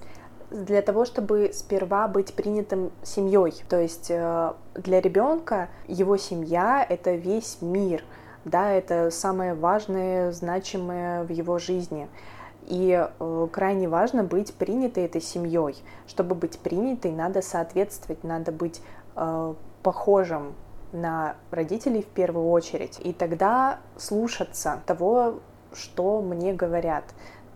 для 0.48 0.80
того, 0.80 1.04
чтобы 1.04 1.50
сперва 1.52 2.06
быть 2.06 2.32
принятым 2.32 2.92
семьей. 3.02 3.52
То 3.68 3.80
есть 3.80 4.10
э, 4.10 4.52
для 4.74 5.00
ребенка 5.00 5.68
его 5.88 6.16
семья 6.16 6.86
это 6.88 7.16
весь 7.16 7.58
мир, 7.60 8.04
да, 8.46 8.70
это 8.70 9.10
самое 9.10 9.54
важное, 9.54 10.30
значимое 10.30 11.24
в 11.24 11.30
его 11.30 11.58
жизни. 11.58 12.08
И 12.62 12.96
э, 12.96 13.48
крайне 13.52 13.88
важно 13.88 14.22
быть 14.22 14.54
принятой 14.54 15.04
этой 15.04 15.20
семьей. 15.20 15.76
Чтобы 16.06 16.36
быть 16.36 16.58
принятой, 16.60 17.10
надо 17.10 17.42
соответствовать, 17.42 18.22
надо 18.22 18.52
быть 18.52 18.80
э, 19.16 19.54
похожим 19.82 20.54
на 20.92 21.34
родителей 21.50 22.02
в 22.02 22.06
первую 22.06 22.48
очередь. 22.48 23.00
И 23.02 23.12
тогда 23.12 23.80
слушаться 23.96 24.80
того, 24.86 25.40
что 25.72 26.22
мне 26.22 26.54
говорят. 26.54 27.04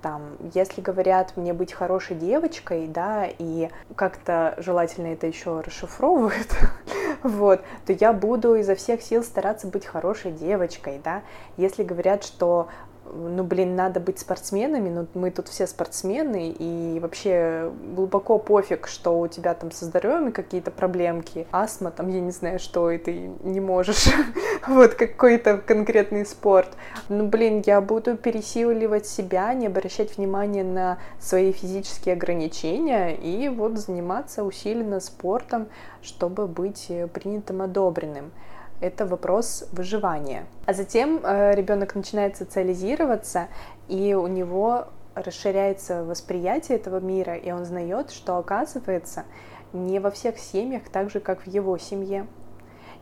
Там, 0.03 0.23
если 0.55 0.81
говорят 0.81 1.37
мне 1.37 1.53
быть 1.53 1.73
хорошей 1.73 2.17
девочкой, 2.17 2.89
да, 2.89 3.27
и 3.39 3.69
как-то 3.95 4.55
желательно 4.59 5.09
это 5.09 5.27
еще 5.29 5.61
расшифровывают, 5.61 6.49
вот, 7.23 7.63
то 7.87 7.93
я 7.93 8.13
буду 8.13 8.55
изо 8.57 8.75
всех 8.75 9.03
сил 9.03 9.23
стараться 9.23 9.67
быть 9.67 9.87
хорошей 9.87 10.33
девочкой, 10.33 11.01
да. 11.03 11.23
Если 11.57 11.83
говорят, 11.83 12.25
что 12.25 12.69
ну, 13.13 13.45
блин, 13.45 13.77
надо 13.77 14.01
быть 14.01 14.19
спортсменами, 14.19 14.89
но 14.89 15.07
мы 15.15 15.31
тут 15.31 15.49
все 15.49 15.67
спортсмены, 15.67 16.51
и 16.51 16.99
вообще 17.01 17.71
глубоко 17.95 18.39
пофиг, 18.39 18.87
что 18.87 19.19
у 19.19 19.29
тебя 19.29 19.55
там 19.55 19.71
со 19.71 19.85
здоровьем 19.85 20.33
какие-то 20.33 20.71
проблемки, 20.71 21.47
астма, 21.51 21.91
там, 21.91 22.09
я 22.09 22.21
не 22.21 22.31
знаю, 22.31 22.59
что, 22.59 22.91
и 22.91 22.99
ты 22.99 23.31
не 23.43 23.61
можешь, 23.61 24.09
вот, 24.69 24.95
какой-то 24.95 25.59
конкретный 25.59 26.27
спорт. 26.27 26.71
Ну, 27.09 27.27
блин, 27.27 27.63
я 27.67 27.81
буду 27.81 28.17
пересиливать 28.17 29.07
себя, 29.07 29.53
не 29.55 29.67
обращать 29.67 30.17
внимания 30.17 30.65
на 30.65 30.99
свои 31.19 31.53
физические 31.53 32.15
ограничения, 32.15 33.15
и 33.15 33.49
вот 33.49 33.79
заниматься 33.79 34.45
усиленно 34.45 35.01
спортом, 35.01 35.69
чтобы 36.03 36.47
быть 36.47 36.91
принятым, 37.13 37.63
одобренным 37.63 38.33
это 38.81 39.07
вопрос 39.07 39.69
выживания. 39.73 40.47
А 40.67 40.73
затем 40.73 41.21
э, 41.23 41.55
ребенок 41.55 41.95
начинает 41.95 42.37
социализироваться, 42.37 43.49
и 43.89 44.15
у 44.15 44.27
него 44.27 44.87
расширяется 45.15 46.05
восприятие 46.05 46.79
этого 46.79 47.01
мира, 47.01 47.37
и 47.37 47.51
он 47.51 47.65
знает, 47.65 48.11
что 48.11 48.37
оказывается 48.37 49.25
не 49.73 49.99
во 49.99 50.11
всех 50.11 50.39
семьях 50.39 50.89
так 50.91 51.11
же, 51.11 51.21
как 51.21 51.43
в 51.43 51.47
его 51.47 51.77
семье. 51.79 52.27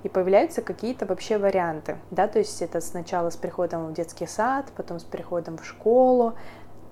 И 0.04 0.08
появляются 0.08 0.62
какие-то 0.62 1.06
вообще 1.06 1.38
варианты, 1.38 1.98
да, 2.12 2.28
то 2.28 2.38
есть 2.38 2.62
это 2.62 2.80
сначала 2.80 3.30
с 3.30 3.36
приходом 3.36 3.88
в 3.88 3.94
детский 3.94 4.26
сад, 4.26 4.66
потом 4.76 5.00
с 5.00 5.04
приходом 5.04 5.58
в 5.58 5.66
школу, 5.66 6.34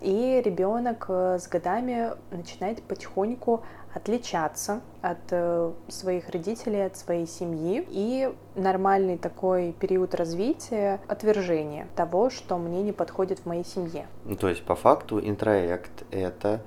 и 0.01 0.43
ребенок 0.45 1.07
э, 1.09 1.39
с 1.39 1.49
годами 1.49 2.13
начинает 2.31 2.83
потихоньку 2.83 3.63
отличаться 3.95 4.83
от 5.01 5.19
э, 5.31 5.73
своих 5.89 6.29
родителей, 6.29 6.85
от 6.85 6.97
своей 6.97 7.27
семьи. 7.27 7.87
И 7.89 8.33
нормальный 8.55 9.17
такой 9.17 9.73
период 9.73 10.15
развития— 10.15 11.01
отвержение 11.09 11.87
того, 11.97 12.29
что 12.29 12.59
мне 12.59 12.83
не 12.83 12.93
подходит 12.93 13.41
в 13.41 13.47
моей 13.47 13.65
семье. 13.65 14.07
Ну, 14.25 14.37
то 14.37 14.49
есть, 14.49 14.65
по 14.65 14.75
факту, 14.75 15.19
интроект— 15.19 16.05
это 16.11 16.61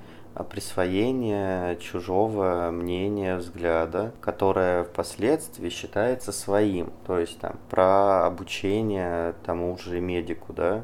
присвоение 0.44 1.76
чужого 1.78 2.72
мнения, 2.72 3.36
взгляда, 3.36 4.14
которое 4.22 4.84
впоследствии 4.84 5.70
считается 5.70 6.32
своим. 6.32 6.92
То 7.06 7.20
есть 7.20 7.40
там 7.40 7.58
про 7.70 8.26
обучение 8.26 9.36
тому 9.46 9.78
же 9.78 10.00
медику, 10.00 10.54
да, 10.54 10.84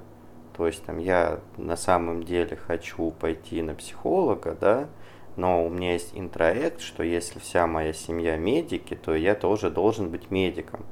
то 0.55 0.67
есть 0.67 0.83
там 0.85 1.00
я 1.00 1.39
на 1.57 1.75
самом 1.75 2.24
деле 2.24 2.55
хочу 2.55 3.12
пойти 3.12 3.62
на 3.62 3.75
психолога, 3.75 4.55
да, 4.59 4.88
но 5.35 5.65
у 5.65 5.69
меня 5.69 5.93
есть 5.93 6.12
интроект, 6.13 6.79
что 6.79 7.03
если 7.03 7.39
вся 7.39 7.67
моя 7.67 7.91
семья 7.91 8.38
медики, 8.38 8.95
то 8.95 9.13
я 9.13 9.35
тоже 9.35 9.69
должен 9.69 10.09
быть 10.09 10.31
медиком. 10.31 10.85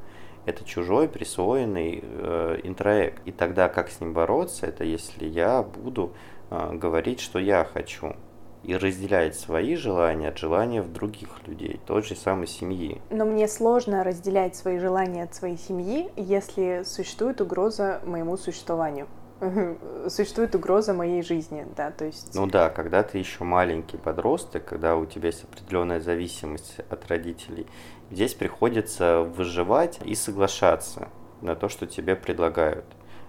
Это 0.46 0.66
чужой 0.66 1.08
присвоенный 1.08 2.04
э, 2.04 2.60
интроект. 2.64 3.22
И 3.24 3.32
тогда 3.32 3.70
как 3.70 3.90
с 3.90 4.02
ним 4.02 4.12
бороться, 4.12 4.66
это 4.66 4.84
если 4.84 5.26
я 5.26 5.64
буду 5.64 6.12
э, 6.50 6.74
говорить, 6.74 7.22
что 7.22 7.40
я 7.40 7.64
хочу 7.64 8.18
и 8.64 8.76
разделять 8.76 9.36
свои 9.38 9.76
желания 9.76 10.30
от 10.30 10.38
желания 10.38 10.82
в 10.82 10.92
других 10.92 11.30
людей, 11.48 11.80
той 11.86 12.02
же 12.02 12.16
самой 12.16 12.48
семьи. 12.48 13.02
Но 13.10 13.26
мне 13.26 13.48
сложно 13.48 14.04
разделять 14.04 14.56
свои 14.56 14.80
желания 14.80 15.24
от 15.24 15.36
своей 15.36 15.58
семьи, 15.58 16.10
если 16.18 16.84
существует 16.86 17.40
угроза 17.40 18.02
моему 18.06 18.36
существованию 18.36 19.08
существует 20.10 20.56
угроза 20.56 20.94
моей 20.94 21.22
жизни, 21.22 21.66
да, 21.76 21.92
то 21.92 22.06
есть... 22.06 22.34
Ну 22.36 22.48
да, 22.48 22.70
когда 22.70 23.04
ты 23.04 23.18
еще 23.18 23.44
маленький 23.44 23.98
подросток, 23.98 24.66
когда 24.66 24.96
у 24.96 25.06
тебя 25.06 25.28
есть 25.28 25.44
определенная 25.44 26.00
зависимость 26.00 26.80
от 26.90 27.08
родителей, 27.08 27.68
здесь 28.12 28.34
приходится 28.34 29.22
выживать 29.22 30.00
и 30.04 30.16
соглашаться 30.16 31.10
на 31.42 31.56
то, 31.56 31.70
что 31.70 31.86
тебе 31.86 32.16
предлагают. 32.16 32.86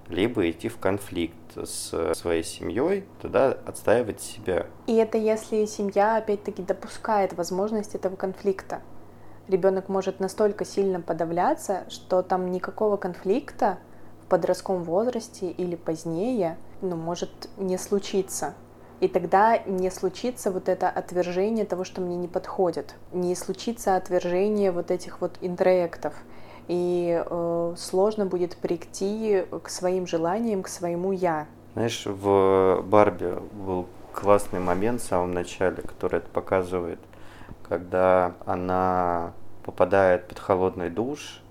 Либо 0.08 0.50
идти 0.50 0.68
в 0.68 0.78
конфликт 0.78 1.36
с 1.56 2.14
своей 2.14 2.44
семьей, 2.44 3.06
тогда 3.22 3.52
отстаивать 3.52 4.20
себя. 4.20 4.66
И 4.86 4.94
это 4.96 5.16
если 5.16 5.64
семья, 5.64 6.16
опять-таки, 6.16 6.62
допускает 6.62 7.32
возможность 7.32 7.94
этого 7.94 8.14
конфликта. 8.14 8.82
Ребенок 9.48 9.88
может 9.88 10.20
настолько 10.20 10.64
сильно 10.64 11.00
подавляться, 11.00 11.84
что 11.88 12.22
там 12.22 12.50
никакого 12.50 12.96
конфликта 12.96 13.78
в 14.24 14.28
подростковом 14.28 14.84
возрасте 14.84 15.50
или 15.50 15.76
позднее, 15.76 16.56
ну, 16.80 16.96
может 16.96 17.48
не 17.56 17.78
случиться. 17.78 18.54
И 19.00 19.08
тогда 19.08 19.58
не 19.58 19.90
случится 19.90 20.50
вот 20.50 20.68
это 20.68 20.88
отвержение 20.88 21.64
того, 21.64 21.84
что 21.84 22.00
мне 22.00 22.16
не 22.16 22.28
подходит. 22.28 22.94
Не 23.12 23.34
случится 23.34 23.96
отвержение 23.96 24.70
вот 24.70 24.90
этих 24.90 25.20
вот 25.20 25.36
интроектов. 25.40 26.14
И 26.68 27.22
э, 27.24 27.74
сложно 27.76 28.24
будет 28.24 28.56
прийти 28.56 29.44
к 29.62 29.68
своим 29.68 30.06
желаниям, 30.06 30.62
к 30.62 30.68
своему 30.68 31.12
«я». 31.12 31.46
Знаешь, 31.74 32.06
в 32.06 32.82
Барби 32.86 33.34
был 33.52 33.86
классный 34.14 34.60
момент 34.60 35.02
в 35.02 35.04
самом 35.04 35.32
начале, 35.32 35.82
который 35.82 36.18
это 36.18 36.28
показывает, 36.28 37.00
когда 37.68 38.34
она 38.46 39.32
попадает 39.64 40.28
под 40.28 40.38
холодный 40.38 40.88
душ, 40.88 41.42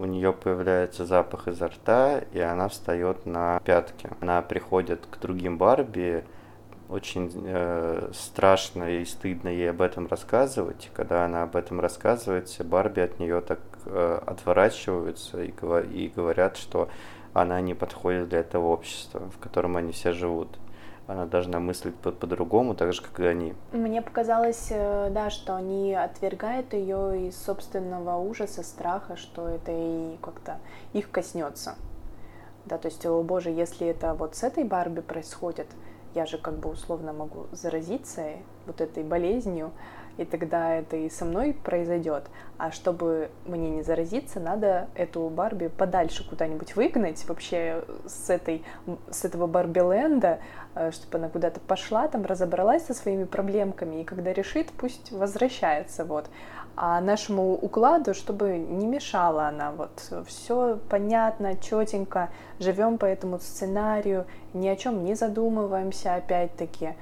у 0.00 0.06
нее 0.06 0.32
появляется 0.32 1.04
запах 1.04 1.46
изо 1.46 1.68
рта, 1.68 2.22
и 2.32 2.40
она 2.40 2.68
встает 2.68 3.26
на 3.26 3.60
пятки. 3.60 4.08
Она 4.20 4.40
приходит 4.40 5.06
к 5.10 5.20
другим 5.20 5.58
Барби, 5.58 6.24
очень 6.88 7.30
э, 7.44 8.10
страшно 8.14 8.98
и 8.98 9.04
стыдно 9.04 9.48
ей 9.48 9.70
об 9.70 9.82
этом 9.82 10.06
рассказывать. 10.06 10.90
Когда 10.94 11.26
она 11.26 11.42
об 11.42 11.54
этом 11.54 11.80
рассказывает, 11.80 12.48
все 12.48 12.64
Барби 12.64 13.00
от 13.00 13.20
нее 13.20 13.42
так 13.42 13.60
э, 13.84 14.20
отворачиваются 14.26 15.42
и, 15.42 15.52
и 15.92 16.08
говорят, 16.08 16.56
что 16.56 16.88
она 17.34 17.60
не 17.60 17.74
подходит 17.74 18.30
для 18.30 18.40
этого 18.40 18.68
общества, 18.68 19.20
в 19.36 19.38
котором 19.38 19.76
они 19.76 19.92
все 19.92 20.12
живут 20.12 20.48
она 21.10 21.26
должна 21.26 21.58
мыслить 21.58 21.94
по-другому, 21.96 22.74
так 22.74 22.92
же, 22.92 23.02
как 23.02 23.20
и 23.20 23.26
они. 23.26 23.54
Мне 23.72 24.00
показалось, 24.00 24.68
э, 24.70 25.10
да, 25.10 25.30
что 25.30 25.56
они 25.56 25.94
отвергают 25.94 26.72
ее 26.72 27.28
из 27.28 27.36
собственного 27.36 28.16
ужаса, 28.16 28.62
страха, 28.62 29.16
что 29.16 29.48
это 29.48 29.72
и 29.72 30.16
как-то 30.22 30.58
их 30.92 31.10
коснется. 31.10 31.74
Да, 32.64 32.78
то 32.78 32.88
есть, 32.88 33.04
о 33.06 33.22
боже, 33.22 33.50
если 33.50 33.88
это 33.88 34.14
вот 34.14 34.36
с 34.36 34.42
этой 34.44 34.64
Барби 34.64 35.00
происходит, 35.00 35.66
я 36.14 36.26
же 36.26 36.38
как 36.38 36.58
бы 36.58 36.70
условно 36.70 37.12
могу 37.12 37.46
заразиться 37.52 38.24
вот 38.66 38.80
этой 38.80 39.02
болезнью, 39.02 39.72
и 40.16 40.24
тогда 40.24 40.74
это 40.74 40.96
и 40.96 41.08
со 41.08 41.24
мной 41.24 41.54
произойдет. 41.54 42.24
А 42.58 42.70
чтобы 42.70 43.30
мне 43.46 43.70
не 43.70 43.82
заразиться, 43.82 44.38
надо 44.38 44.88
эту 44.94 45.28
Барби 45.30 45.68
подальше 45.68 46.28
куда-нибудь 46.28 46.76
выгнать, 46.76 47.26
вообще 47.26 47.84
с, 48.06 48.28
этой, 48.28 48.64
с 49.10 49.24
этого 49.24 49.46
Барби-ленда, 49.46 50.40
э, 50.74 50.90
чтобы 50.90 51.18
она 51.18 51.28
куда-то 51.28 51.60
пошла, 51.60 52.06
там 52.08 52.24
разобралась 52.24 52.84
со 52.84 52.94
своими 52.94 53.24
проблемками, 53.24 54.02
и 54.02 54.04
когда 54.04 54.32
решит, 54.32 54.68
пусть 54.76 55.10
возвращается, 55.10 56.04
вот. 56.04 56.28
А 56.76 57.00
нашему 57.00 57.54
укладу, 57.54 58.14
чтобы 58.14 58.56
не 58.58 58.86
мешала 58.86 59.48
она, 59.48 59.72
вот, 59.72 60.12
все 60.26 60.78
понятно, 60.88 61.56
четенько, 61.56 62.30
живем 62.58 62.98
по 62.98 63.06
этому 63.06 63.38
сценарию, 63.38 64.26
ни 64.54 64.68
о 64.68 64.76
чем 64.76 65.04
не 65.04 65.14
задумываемся, 65.14 66.14
опять-таки, 66.14 66.94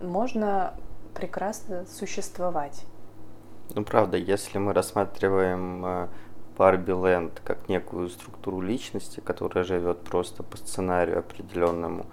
можно 0.00 0.74
прекрасно 1.16 1.86
существовать. 1.86 2.84
Ну, 3.74 3.84
правда, 3.84 4.16
если 4.16 4.58
мы 4.58 4.72
рассматриваем 4.72 5.84
э, 5.84 6.08
Барби 6.56 6.92
Ленд 6.92 7.40
как 7.44 7.68
некую 7.68 8.08
структуру 8.08 8.60
личности, 8.60 9.20
которая 9.20 9.64
живет 9.64 10.04
просто 10.04 10.42
по 10.42 10.56
сценарию 10.56 11.18
определенному, 11.18 12.06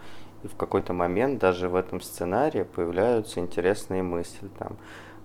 и 0.43 0.47
в 0.47 0.55
какой-то 0.55 0.93
момент 0.93 1.39
даже 1.39 1.69
в 1.69 1.75
этом 1.75 2.01
сценарии 2.01 2.63
появляются 2.63 3.39
интересные 3.39 4.03
мысли, 4.03 4.49
там, 4.57 4.77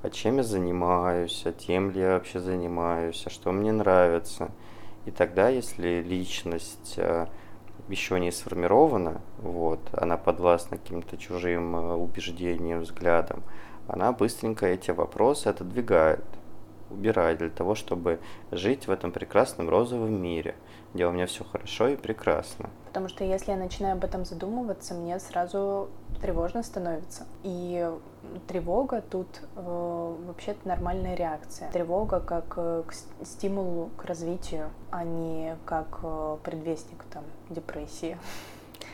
а 0.03 0.11
чем 0.11 0.37
я 0.37 0.43
занимаюсь, 0.43 1.43
а 1.45 1.53
тем 1.53 1.91
ли 1.91 2.01
я 2.01 2.13
вообще 2.13 2.41
занимаюсь, 2.41 3.23
а 3.27 3.31
что 3.31 3.51
мне 3.51 3.73
нравится. 3.73 4.51
И 5.07 5.11
тогда, 5.11 5.49
если 5.49 6.03
личность 6.03 6.95
э, 6.99 7.27
еще 7.89 8.21
не 8.21 8.31
сформирована, 8.31 9.21
вот, 9.39 9.81
она 9.93 10.17
подвластна 10.17 10.77
каким-то 10.77 11.17
чужим 11.17 11.75
э, 11.75 11.95
убеждениям, 11.95 12.81
взглядам, 12.81 13.43
она 13.89 14.13
быстренько 14.13 14.67
эти 14.67 14.91
вопросы 14.91 15.49
отодвигает, 15.49 16.25
убирает 16.91 17.39
для 17.39 17.51
того, 17.51 17.75
чтобы 17.75 18.21
жить 18.51 18.87
в 18.87 18.91
этом 18.91 19.13
прекрасном 19.13 19.69
розовом 19.69 20.23
мире, 20.23 20.55
где 20.95 21.07
у 21.07 21.11
меня 21.11 21.27
все 21.27 21.45
хорошо 21.45 21.89
и 21.89 21.97
прекрасно. 21.97 22.71
Потому 22.87 23.09
что 23.09 23.25
если 23.25 23.51
я 23.51 23.57
начинаю 23.57 23.95
об 23.95 24.05
этом 24.05 24.25
задумываться, 24.25 24.95
мне 24.95 25.19
сразу 25.19 25.89
тревожно 26.21 26.63
становится. 26.63 27.27
И 27.43 27.91
тревога 28.47 29.03
тут 29.03 29.29
э, 29.57 30.17
вообще-то 30.27 30.69
нормальная 30.69 31.15
реакция. 31.15 31.71
Тревога 31.71 32.21
как 32.21 32.55
э, 32.57 32.83
к 32.87 33.25
стимулу 33.25 33.91
к 33.97 34.05
развитию, 34.05 34.71
а 34.91 35.05
не 35.05 35.57
как 35.65 36.01
э, 36.03 36.37
предвестник 36.43 37.05
там 37.13 37.25
депрессии. 37.51 38.19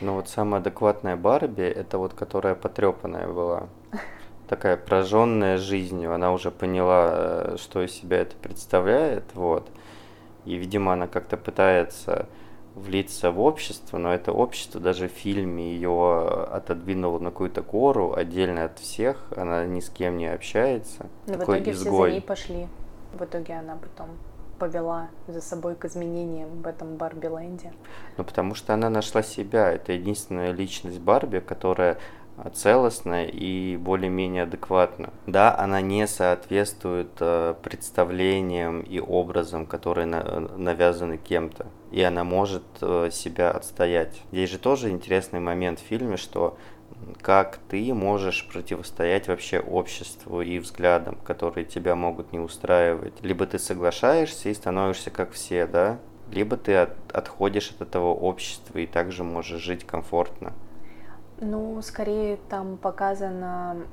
Ну 0.01 0.15
вот 0.15 0.27
самая 0.27 0.59
адекватная 0.59 1.15
Барби, 1.15 1.63
это 1.63 1.97
вот 1.97 2.13
которая 2.13 2.55
потрепанная 2.55 3.27
была 3.27 3.67
такая 4.47 4.77
прожженная 4.77 5.57
жизнью, 5.57 6.13
она 6.13 6.31
уже 6.31 6.51
поняла, 6.51 7.09
э, 7.11 7.57
что 7.57 7.81
из 7.81 7.91
себя 7.91 8.17
это 8.17 8.35
представляет, 8.35 9.23
вот. 9.33 9.69
И, 10.45 10.55
видимо, 10.55 10.93
она 10.93 11.07
как-то 11.07 11.37
пытается 11.37 12.27
влиться 12.75 13.31
в 13.31 13.39
общество, 13.39 13.97
но 13.97 14.13
это 14.13 14.31
общество 14.31 14.81
даже 14.81 15.07
в 15.07 15.11
фильме 15.11 15.73
ее 15.73 16.27
отодвинуло 16.51 17.19
на 17.19 17.31
какую-то 17.31 17.61
гору, 17.61 18.13
отдельно 18.13 18.65
от 18.65 18.79
всех, 18.79 19.25
она 19.35 19.65
ни 19.65 19.79
с 19.79 19.89
кем 19.89 20.17
не 20.17 20.27
общается. 20.27 21.07
Но 21.25 21.37
Такой 21.37 21.59
в 21.59 21.61
итоге 21.61 21.71
изгой. 21.71 21.91
все 21.91 22.01
за 22.01 22.11
ней 22.11 22.21
пошли. 22.21 22.67
В 23.13 23.23
итоге 23.23 23.53
она 23.53 23.77
потом 23.77 24.09
повела 24.59 25.09
за 25.27 25.41
собой 25.41 25.75
к 25.75 25.85
изменениям 25.85 26.61
в 26.61 26.67
этом 26.67 26.95
Барби 26.95 27.27
Ленде. 27.27 27.73
Ну, 28.17 28.23
потому 28.23 28.55
что 28.55 28.73
она 28.73 28.89
нашла 28.89 29.21
себя. 29.23 29.71
Это 29.71 29.93
единственная 29.93 30.51
личность 30.51 30.99
Барби, 30.99 31.39
которая 31.39 31.97
целостно 32.53 33.25
и 33.25 33.77
более-менее 33.77 34.43
адекватно. 34.43 35.11
Да, 35.25 35.57
она 35.57 35.81
не 35.81 36.07
соответствует 36.07 37.11
э, 37.19 37.55
представлениям 37.61 38.81
и 38.81 38.99
образам, 38.99 39.65
которые 39.65 40.05
навязаны 40.05 41.17
кем-то, 41.17 41.67
и 41.91 42.01
она 42.01 42.23
может 42.23 42.63
э, 42.81 43.09
себя 43.11 43.51
отстоять. 43.51 44.21
Здесь 44.31 44.49
же 44.49 44.57
тоже 44.57 44.89
интересный 44.89 45.39
момент 45.39 45.79
в 45.79 45.83
фильме, 45.83 46.17
что 46.17 46.57
как 47.21 47.59
ты 47.69 47.93
можешь 47.93 48.47
противостоять 48.47 49.27
вообще 49.27 49.59
обществу 49.59 50.41
и 50.41 50.59
взглядам, 50.59 51.17
которые 51.23 51.65
тебя 51.65 51.95
могут 51.95 52.31
не 52.31 52.39
устраивать. 52.39 53.13
Либо 53.21 53.45
ты 53.45 53.59
соглашаешься 53.59 54.49
и 54.49 54.53
становишься 54.53 55.09
как 55.09 55.31
все, 55.31 55.67
да, 55.67 55.99
либо 56.31 56.57
ты 56.57 56.75
от, 56.75 56.95
отходишь 57.13 57.71
от 57.71 57.81
этого 57.81 58.13
общества 58.13 58.79
и 58.79 58.87
также 58.87 59.23
можешь 59.23 59.61
жить 59.61 59.85
комфортно. 59.85 60.53
Ну, 61.39 61.81
скорее 61.81 62.37
там 62.49 62.77
показано, 62.77 63.87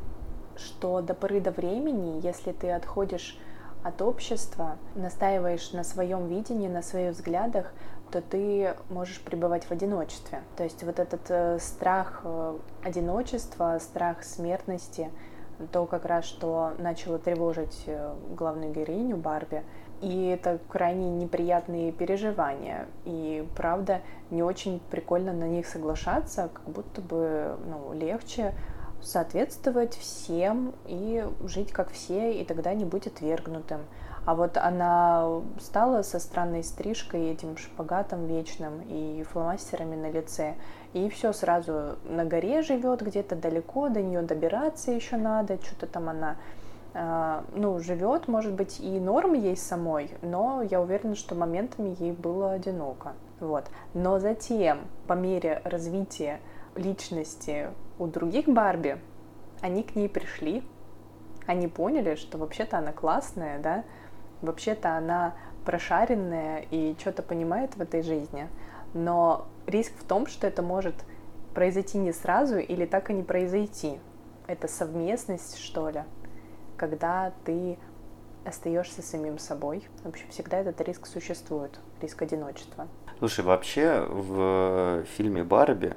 что 0.57 1.01
до 1.01 1.15
поры 1.15 1.40
до 1.40 1.51
времени, 1.51 2.21
если 2.23 2.53
ты 2.53 2.71
отходишь 2.71 3.38
от 3.83 4.01
общества, 4.01 4.77
настаиваешь 4.95 5.73
на 5.73 5.83
своем 5.83 6.29
видении, 6.29 6.69
на 6.69 6.83
своих 6.83 7.14
взглядах, 7.14 7.73
то 8.12 8.21
ты 8.21 8.75
можешь 8.90 9.21
пребывать 9.21 9.64
в 9.64 9.73
одиночестве. 9.73 10.43
То 10.57 10.64
есть 10.64 10.85
вот 10.85 10.99
этот 10.99 11.23
э, 11.31 11.59
страх 11.59 12.21
э, 12.25 12.59
одиночества, 12.85 13.79
страх 13.81 14.23
смертности, 14.23 15.11
то 15.73 15.87
как 15.87 16.05
раз, 16.05 16.25
что 16.27 16.73
начало 16.79 17.19
тревожить 17.19 17.85
э, 17.87 18.14
главную 18.37 18.73
героиню 18.73 19.16
Барби, 19.16 19.64
и 20.03 20.27
это 20.27 20.59
крайне 20.69 21.09
неприятные 21.09 21.93
переживания. 21.93 22.87
И 23.05 23.47
правда, 23.57 24.03
не 24.31 24.43
очень 24.43 24.81
прикольно 24.91 25.33
на 25.33 25.45
них 25.45 25.67
соглашаться, 25.67 26.51
как 26.53 26.65
будто 26.65 27.01
бы 27.01 27.57
ну, 27.67 27.93
легче 27.95 28.53
соответствовать 29.01 29.95
всем 29.97 30.75
и 30.87 31.25
жить 31.45 31.73
как 31.73 31.91
все, 31.91 32.33
и 32.33 32.45
тогда 32.45 32.75
не 32.75 32.85
быть 32.85 33.07
отвергнутым. 33.07 33.81
А 34.25 34.35
вот 34.35 34.57
она 34.57 35.41
стала 35.61 36.03
со 36.03 36.21
странной 36.21 36.62
стрижкой, 36.62 37.31
этим 37.31 37.57
шпагатом 37.57 38.27
вечным 38.27 38.81
и 38.88 39.25
фломастерами 39.25 39.97
на 39.97 40.11
лице, 40.11 40.55
и 40.93 41.09
все 41.09 41.33
сразу 41.33 41.97
на 42.05 42.25
горе 42.25 42.62
живет 42.62 43.03
где-то 43.03 43.35
далеко, 43.35 43.88
до 43.88 44.01
нее 44.01 44.23
добираться 44.23 44.93
еще 44.93 45.17
надо, 45.17 45.59
что-то 45.65 45.87
там 45.87 46.09
она 46.09 46.37
ну, 46.94 47.78
живет, 47.78 48.28
может 48.28 48.52
быть, 48.52 48.78
и 48.81 49.00
норм 49.00 49.33
ей 49.33 49.57
самой, 49.57 50.11
но 50.20 50.62
я 50.62 50.81
уверена, 50.81 51.14
что 51.14 51.35
моментами 51.35 51.96
ей 51.98 52.12
было 52.12 52.52
одиноко. 52.52 53.14
Вот. 53.40 53.64
Но 53.94 54.18
затем, 54.18 54.81
по 55.07 55.14
мере 55.14 55.62
развития 55.64 56.40
личности 56.76 57.70
у 57.98 58.07
других 58.07 58.46
Барби, 58.46 58.98
они 59.61 59.83
к 59.83 59.96
ней 59.96 60.09
пришли, 60.09 60.62
они 61.46 61.66
поняли, 61.66 62.14
что 62.14 62.38
вообще-то 62.38 62.78
она 62.78 62.92
классная, 62.92 63.59
да, 63.59 63.85
вообще-то 64.42 64.96
она 64.96 65.35
прошаренная 65.64 66.64
и 66.70 66.94
что-то 66.98 67.22
понимает 67.22 67.76
в 67.76 67.81
этой 67.81 68.02
жизни, 68.02 68.48
но 68.92 69.46
риск 69.66 69.92
в 69.98 70.05
том, 70.05 70.26
что 70.26 70.46
это 70.46 70.62
может 70.62 70.94
произойти 71.55 71.98
не 71.98 72.12
сразу 72.12 72.59
или 72.59 72.85
так 72.85 73.11
и 73.11 73.14
не 73.14 73.22
произойти. 73.22 73.98
Это 74.46 74.68
совместность, 74.68 75.59
что 75.59 75.88
ли 75.88 76.05
когда 76.83 77.33
ты 77.45 77.79
остаешься 78.45 79.03
самим 79.03 79.38
собой. 79.38 79.85
В 80.03 80.09
общем, 80.09 80.27
всегда 80.31 80.59
этот 80.59 80.81
риск 80.81 81.07
существует, 81.07 81.79
риск 82.01 82.23
одиночества. 82.23 82.88
Слушай, 83.21 83.45
вообще 83.45 84.05
в 84.09 85.05
фильме 85.16 85.45
Барби 85.45 85.95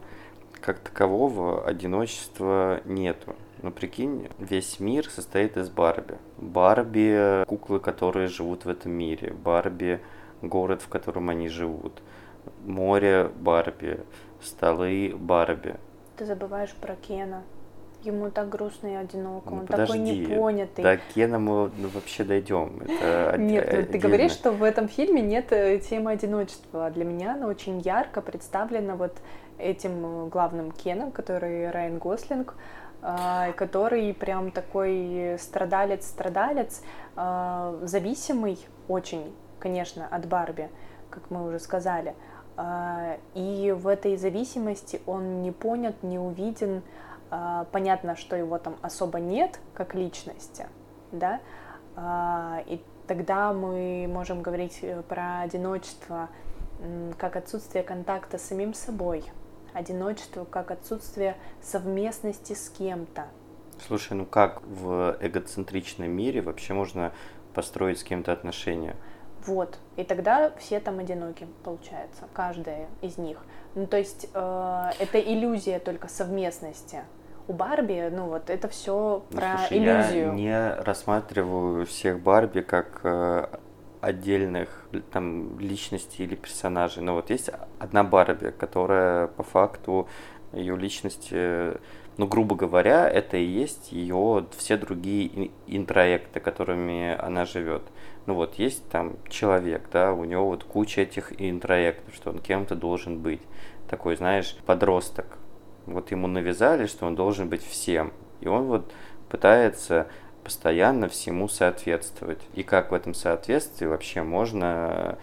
как 0.62 0.78
такового 0.78 1.66
одиночества 1.66 2.82
нету. 2.86 3.36
Но 3.64 3.72
прикинь, 3.72 4.30
весь 4.38 4.80
мир 4.80 5.10
состоит 5.10 5.58
из 5.58 5.72
Барби. 5.72 6.20
Барби— 6.38 7.44
куклы, 7.48 7.80
которые 7.80 8.28
живут 8.28 8.66
в 8.66 8.70
этом 8.70 8.92
мире. 8.92 9.34
Барби— 9.34 10.00
город, 10.44 10.84
в 10.84 10.88
котором 10.88 11.32
они 11.32 11.50
живут. 11.50 12.04
Море— 12.64 13.32
Барби. 13.40 14.02
Столы— 14.40 15.16
Барби. 15.18 15.78
Ты 16.16 16.28
забываешь 16.28 16.76
про 16.76 16.96
Кена. 16.96 17.42
Ему 18.06 18.30
так 18.30 18.50
грустно 18.50 18.88
и 18.88 18.94
одиноко, 18.94 19.50
ну, 19.50 19.58
он 19.62 19.66
подожди, 19.66 19.94
такой 19.94 20.00
непонятый. 20.00 20.84
До 20.84 20.98
Кена 20.98 21.40
мы 21.40 21.72
ну, 21.76 21.88
вообще 21.88 22.24
дойдем. 22.24 22.80
Это 22.82 23.36
нет, 23.40 23.68
отдельно. 23.68 23.86
ты 23.88 23.98
говоришь, 23.98 24.32
что 24.32 24.52
в 24.52 24.62
этом 24.62 24.88
фильме 24.88 25.24
нет 25.24 25.52
э, 25.52 25.80
темы 25.80 26.12
одиночества. 26.12 26.86
А 26.86 26.92
для 26.92 27.04
меня 27.04 27.34
она 27.34 27.48
очень 27.48 27.80
ярко 27.80 28.22
представлена 28.22 28.96
вот 28.96 29.14
этим 29.58 30.26
э, 30.26 30.28
главным 30.28 30.72
Кеном, 30.72 31.12
который 31.12 31.72
Райан 31.72 31.98
Гослинг, 31.98 32.54
а, 33.02 33.52
который 33.54 34.14
прям 34.14 34.52
такой 34.52 35.38
страдалец-страдалец, 35.40 36.84
а, 37.16 37.76
зависимый 37.82 38.60
очень, 38.88 39.36
конечно, 39.60 40.08
от 40.08 40.28
Барби, 40.28 40.70
как 41.10 41.32
мы 41.32 41.48
уже 41.48 41.60
сказали. 41.60 42.14
И 43.34 43.76
в 43.78 43.88
этой 43.90 44.16
зависимости 44.16 45.02
он 45.06 45.42
не 45.42 45.52
понят, 45.52 46.04
не 46.04 46.18
увиден, 46.18 46.84
понятно, 47.72 48.16
что 48.16 48.36
его 48.36 48.58
там 48.58 48.76
особо 48.82 49.20
нет 49.20 49.60
как 49.74 49.96
личности, 49.96 50.68
да, 51.12 51.42
а, 51.96 52.64
и 52.68 52.82
тогда 53.08 53.54
мы 53.54 54.08
можем 54.10 54.42
говорить 54.42 54.80
э, 54.82 55.02
про 55.04 55.42
одиночество 55.42 56.30
как 57.18 57.38
отсутствие 57.38 57.84
контакта 57.84 58.38
с 58.38 58.44
самим 58.44 58.74
собой, 58.74 59.24
одиночество 59.74 60.44
как 60.44 60.72
отсутствие 60.72 61.38
совместности 61.62 62.54
с 62.54 62.70
кем-то. 62.70 63.28
Слушай, 63.88 64.14
ну 64.14 64.26
как 64.26 64.62
в 64.64 65.18
эгоцентричном 65.22 66.10
мире 66.10 66.42
вообще 66.42 66.74
можно 66.74 67.14
построить 67.54 68.00
с 68.00 68.04
кем-то 68.04 68.34
отношения? 68.34 68.98
Вот. 69.46 69.78
И 69.96 70.04
тогда 70.04 70.52
все 70.58 70.80
там 70.80 71.00
одиноки, 71.00 71.48
получается. 71.64 72.24
Каждая 72.34 72.88
из 73.02 73.18
них. 73.18 73.38
Ну, 73.76 73.88
то 73.88 73.98
есть 73.98 74.28
э, 74.34 74.92
это 75.00 75.20
иллюзия 75.20 75.80
только 75.80 76.08
совместности. 76.08 77.02
У 77.48 77.54
Барби, 77.54 78.10
ну 78.12 78.28
вот, 78.28 78.50
это 78.50 78.68
все 78.68 79.24
Ну, 79.30 79.38
про 79.38 79.58
слушай, 79.60 79.78
иллюзию. 79.78 80.28
Я 80.30 80.34
не 80.34 80.74
рассматриваю 80.82 81.86
всех 81.86 82.20
Барби 82.22 82.62
как 82.62 83.02
э, 83.04 83.48
отдельных 84.02 84.88
там 85.12 85.60
личностей 85.60 86.24
или 86.24 86.36
персонажей. 86.36 87.04
Но 87.04 87.14
вот 87.14 87.30
есть 87.30 87.52
одна 87.80 88.04
Барби, 88.04 88.52
которая 88.52 89.28
по 89.28 89.44
факту 89.44 90.08
ее 90.54 90.76
личности, 90.78 91.78
ну, 92.18 92.28
грубо 92.28 92.56
говоря, 92.56 93.10
это 93.10 93.38
и 93.38 93.44
есть 93.44 93.92
ее 93.92 94.46
все 94.58 94.78
другие 94.78 95.28
ин- 95.28 95.52
интроекты, 95.68 96.40
которыми 96.40 97.16
она 97.20 97.46
живет. 97.46 97.84
Ну 98.26 98.36
вот 98.36 98.56
есть 98.56 98.88
там 98.90 99.18
человек, 99.30 99.90
да, 99.92 100.14
у 100.14 100.24
него 100.24 100.48
вот 100.48 100.64
куча 100.64 101.02
этих 101.02 101.34
интроектов, 101.42 102.16
что 102.16 102.30
он 102.30 102.40
кем-то 102.40 102.76
должен 102.76 103.20
быть. 103.20 103.42
Такой, 103.90 104.16
знаешь, 104.16 104.56
подросток. 104.66 105.38
Вот 105.86 106.12
ему 106.12 106.28
навязали, 106.28 106.88
что 106.88 107.06
он 107.06 107.16
должен 107.16 107.50
быть 107.50 107.64
всем. 107.64 108.14
И 108.42 108.48
он 108.48 108.64
вот 108.66 108.92
пытается 109.30 110.08
постоянно 110.44 111.10
всему 111.10 111.48
соответствовать. 111.48 112.40
И 112.54 112.64
как 112.64 112.92
в 112.92 112.94
этом 112.94 113.14
соответствии 113.14 113.86
вообще 113.86 114.24
можно 114.24 115.18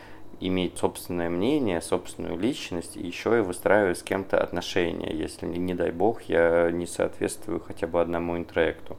иметь 0.46 0.78
собственное 0.78 1.30
мнение, 1.30 1.80
собственную 1.80 2.38
личность, 2.38 2.96
и 2.96 3.06
еще 3.06 3.38
и 3.38 3.40
выстраивать 3.40 3.98
с 3.98 4.02
кем-то 4.02 4.42
отношения, 4.42 5.12
если, 5.12 5.46
не 5.46 5.74
дай 5.74 5.90
бог, 5.90 6.22
я 6.22 6.70
не 6.70 6.86
соответствую 6.86 7.60
хотя 7.60 7.86
бы 7.86 8.00
одному 8.00 8.36
интроекту. 8.36 8.96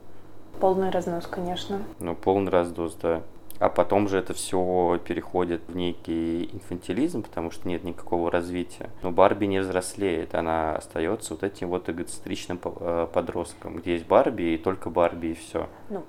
Полный 0.59 0.89
разнос, 0.89 1.27
конечно. 1.27 1.81
Ну, 1.99 2.15
полный 2.15 2.51
раздос, 2.51 2.95
да. 3.01 3.23
А 3.59 3.69
потом 3.69 4.07
же 4.09 4.17
это 4.17 4.33
все 4.33 4.99
переходит 5.05 5.61
в 5.67 5.75
некий 5.75 6.49
инфантилизм, 6.51 7.23
потому 7.23 7.51
что 7.51 7.67
нет 7.67 7.83
никакого 7.83 8.29
развития. 8.29 8.89
Но 9.01 9.11
Барби 9.11 9.45
не 9.45 9.59
взрослеет, 9.59 10.35
она 10.35 10.75
остается 10.75 11.33
вот 11.33 11.43
этим 11.43 11.69
вот 11.69 11.89
эгоцентричным 11.89 12.59
э, 12.63 13.07
подростком, 13.13 13.77
где 13.77 13.93
есть 13.93 14.07
Барби 14.07 14.43
и 14.53 14.57
только 14.57 14.89
Барби 14.89 15.27
и 15.27 15.33
все. 15.33 15.69
Ну, 15.89 16.03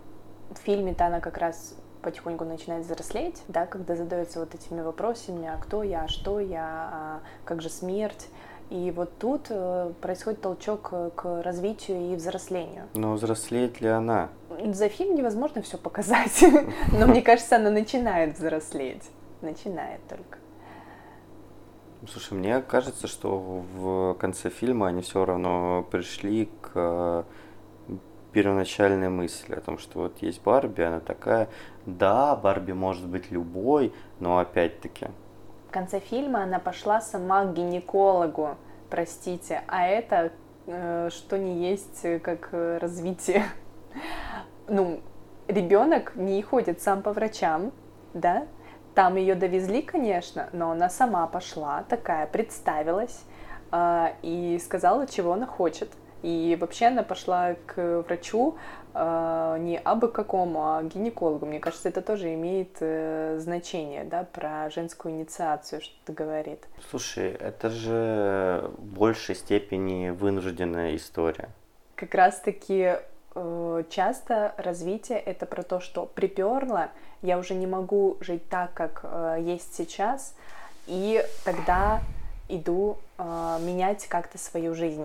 в 0.51 0.59
фильме-то 0.59 1.07
она 1.07 1.21
как 1.21 1.39
раз 1.39 1.77
потихоньку 2.05 2.45
начинает 2.45 2.85
взрослеть, 2.85 3.43
да, 3.49 3.67
когда 3.67 3.97
задается 3.97 4.39
вот 4.39 4.55
этими 4.55 4.83
вопросами, 4.83 5.49
а 5.49 5.57
кто 5.57 5.83
я, 5.83 6.03
а 6.03 6.09
что 6.09 6.39
я, 6.39 6.63
а 6.93 7.21
как 7.45 7.63
же 7.63 7.71
смерть. 7.71 8.29
И 8.71 8.93
вот 8.95 9.19
тут 9.19 9.47
э, 9.51 9.93
происходит 10.01 10.41
толчок 10.41 10.89
э, 10.93 11.11
к 11.15 11.43
развитию 11.43 12.13
и 12.13 12.17
взрослению. 12.17 12.85
Но 12.95 13.15
взрослеет 13.15 13.81
ли 13.81 13.89
она? 13.89 14.31
За 14.73 14.89
фильм 14.89 15.15
невозможно 15.15 15.63
все 15.63 15.77
показать, 15.77 16.45
но 16.93 17.07
мне 17.07 17.23
кажется, 17.23 17.57
она 17.57 17.71
начинает 17.71 18.39
взрослеть. 18.39 19.11
Начинает 19.43 20.01
только. 20.09 20.39
Слушай, 22.11 22.35
мне 22.35 22.61
кажется, 22.61 23.07
что 23.07 23.39
в 23.39 24.15
конце 24.15 24.51
фильма 24.51 24.89
они 24.89 25.03
все 25.03 25.25
равно 25.25 25.87
пришли 25.91 26.51
к 26.61 27.25
первоначальной 28.35 29.09
мысли 29.09 29.55
о 29.55 29.61
том, 29.61 29.79
что 29.79 30.01
вот 30.01 30.19
есть 30.21 30.43
Барби, 30.43 30.83
она 30.83 31.01
такая, 31.01 31.49
да, 31.87 32.35
Барби 32.35 32.73
может 32.73 33.07
быть 33.07 33.31
любой, 33.31 33.95
но 34.19 34.39
опять-таки, 34.39 35.07
В 35.69 35.73
конце 35.73 36.01
фильма 36.01 36.43
она 36.43 36.59
пошла 36.59 37.01
сама 37.01 37.45
к 37.45 37.55
гинекологу, 37.55 38.57
простите, 38.91 39.63
а 39.69 39.87
это 39.87 40.33
э, 40.67 41.11
что 41.11 41.39
не 41.39 41.71
есть 41.71 42.05
э, 42.05 42.19
как 42.19 42.49
э, 42.53 42.79
развитие. 42.79 43.45
Ну, 44.67 45.01
ребенок 45.47 46.17
не 46.17 46.43
ходит 46.43 46.81
сам 46.81 47.03
по 47.03 47.13
врачам, 47.13 47.71
да? 48.15 48.47
Там 48.95 49.17
ее 49.17 49.35
довезли, 49.35 49.83
конечно, 49.83 50.49
но 50.53 50.71
она 50.71 50.89
сама 50.89 51.27
пошла, 51.27 51.85
такая 51.87 52.27
представилась 52.27 53.25
э, 53.73 54.07
и 54.23 54.59
сказала, 54.65 55.07
чего 55.07 55.35
она 55.35 55.47
хочет. 55.47 55.91
И 56.25 56.57
вообще 56.59 56.87
она 56.87 57.03
пошла 57.03 57.55
к 57.67 58.03
врачу 58.09 58.57
э, 58.95 59.57
не 59.61 59.77
абы 59.77 60.09
какому, 60.09 60.61
а 60.63 60.83
гинекологу. 60.83 61.45
Мне 61.45 61.61
кажется, 61.61 61.91
это 61.91 62.01
тоже 62.01 62.33
имеет 62.33 62.79
э, 62.81 63.37
значение, 63.39 64.05
да, 64.05 64.27
про 64.33 64.71
женскую 64.71 65.15
инициацию, 65.17 65.83
что-то 65.83 66.15
говорит. 66.15 66.65
слушай, 66.91 67.29
это 67.29 67.69
же 67.69 68.71
в 68.79 68.85
большей 68.95 69.35
степени 69.35 70.09
вынужденная 70.09 70.97
история. 70.97 71.51
Как 71.95 72.15
раз-таки 72.15 72.95
э, 73.35 73.83
часто 73.91 74.55
развитие 74.57 75.19
это 75.19 75.45
про 75.45 75.63
то, 75.63 75.79
что 75.79 76.07
приперло, 76.07 76.89
я 77.21 77.39
уже 77.39 77.53
не 77.53 77.67
могу 77.67 78.17
жить 78.21 78.49
так, 78.49 78.73
как 78.73 79.01
э, 79.03 79.41
есть 79.43 79.75
сейчас, 79.75 80.35
и 80.87 81.23
тогда 81.45 82.01
иду 82.49 82.97
э, 83.19 83.59
менять 83.61 84.07
как-то 84.07 84.39
свою 84.39 84.75
жизнь. 84.75 85.05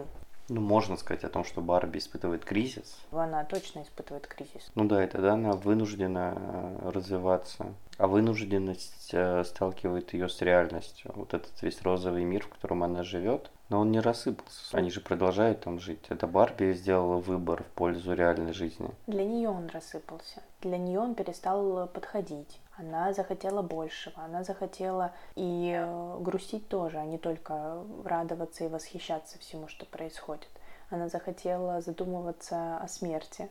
Ну, 0.50 0.62
можно 0.62 0.98
сказать 0.98 1.24
о 1.24 1.30
том, 1.30 1.44
что 1.44 1.62
Барби 1.62 2.00
испытывает 2.00 2.44
кризис. 2.44 2.98
Она 3.12 3.44
точно 3.46 3.84
испытывает 3.84 4.26
кризис. 4.26 4.72
Ну 4.74 4.86
да, 4.86 5.04
и 5.04 5.08
тогда 5.08 5.34
она 5.34 5.54
вынуждена 5.54 6.34
э, 6.36 6.90
развиваться. 6.90 7.74
А 7.98 8.08
вынужденность 8.08 9.10
э, 9.14 9.44
сталкивает 9.44 10.14
ее 10.14 10.28
с 10.28 10.42
реальностью. 10.42 11.12
Вот 11.16 11.36
этот 11.36 11.62
весь 11.62 11.82
розовый 11.84 12.24
мир, 12.24 12.44
в 12.44 12.50
котором 12.50 12.84
она 12.84 13.04
живет, 13.04 13.52
но 13.70 13.80
он 13.80 13.92
не 13.92 14.00
рассыпался. 14.00 14.76
Они 14.76 14.90
же 14.90 15.02
продолжают 15.02 15.62
там 15.62 15.80
жить. 15.80 16.06
Это 16.10 16.26
Барби 16.26 16.74
сделала 16.74 17.18
выбор 17.18 17.64
в 17.64 17.68
пользу 17.76 18.14
реальной 18.14 18.54
жизни. 18.54 18.90
Для 19.06 19.24
нее 19.24 19.50
он 19.50 19.68
рассыпался. 19.68 20.42
Для 20.62 20.78
нее 20.80 21.00
он 21.00 21.14
перестал 21.14 21.88
подходить. 21.88 22.60
Она 22.80 23.12
захотела 23.12 23.62
большего. 23.62 24.24
Она 24.24 24.44
захотела 24.44 25.12
и 25.36 25.74
э, 25.78 26.18
грустить 26.22 26.70
тоже, 26.70 26.98
а 26.98 27.06
не 27.06 27.18
только 27.18 27.84
радоваться 28.06 28.64
и 28.64 28.70
восхищаться 28.70 29.38
всему, 29.40 29.68
что 29.68 29.86
происходит. 29.86 30.48
Она 30.90 31.10
захотела 31.10 31.82
задумываться 31.82 32.78
о 32.78 32.88
смерти. 32.88 33.50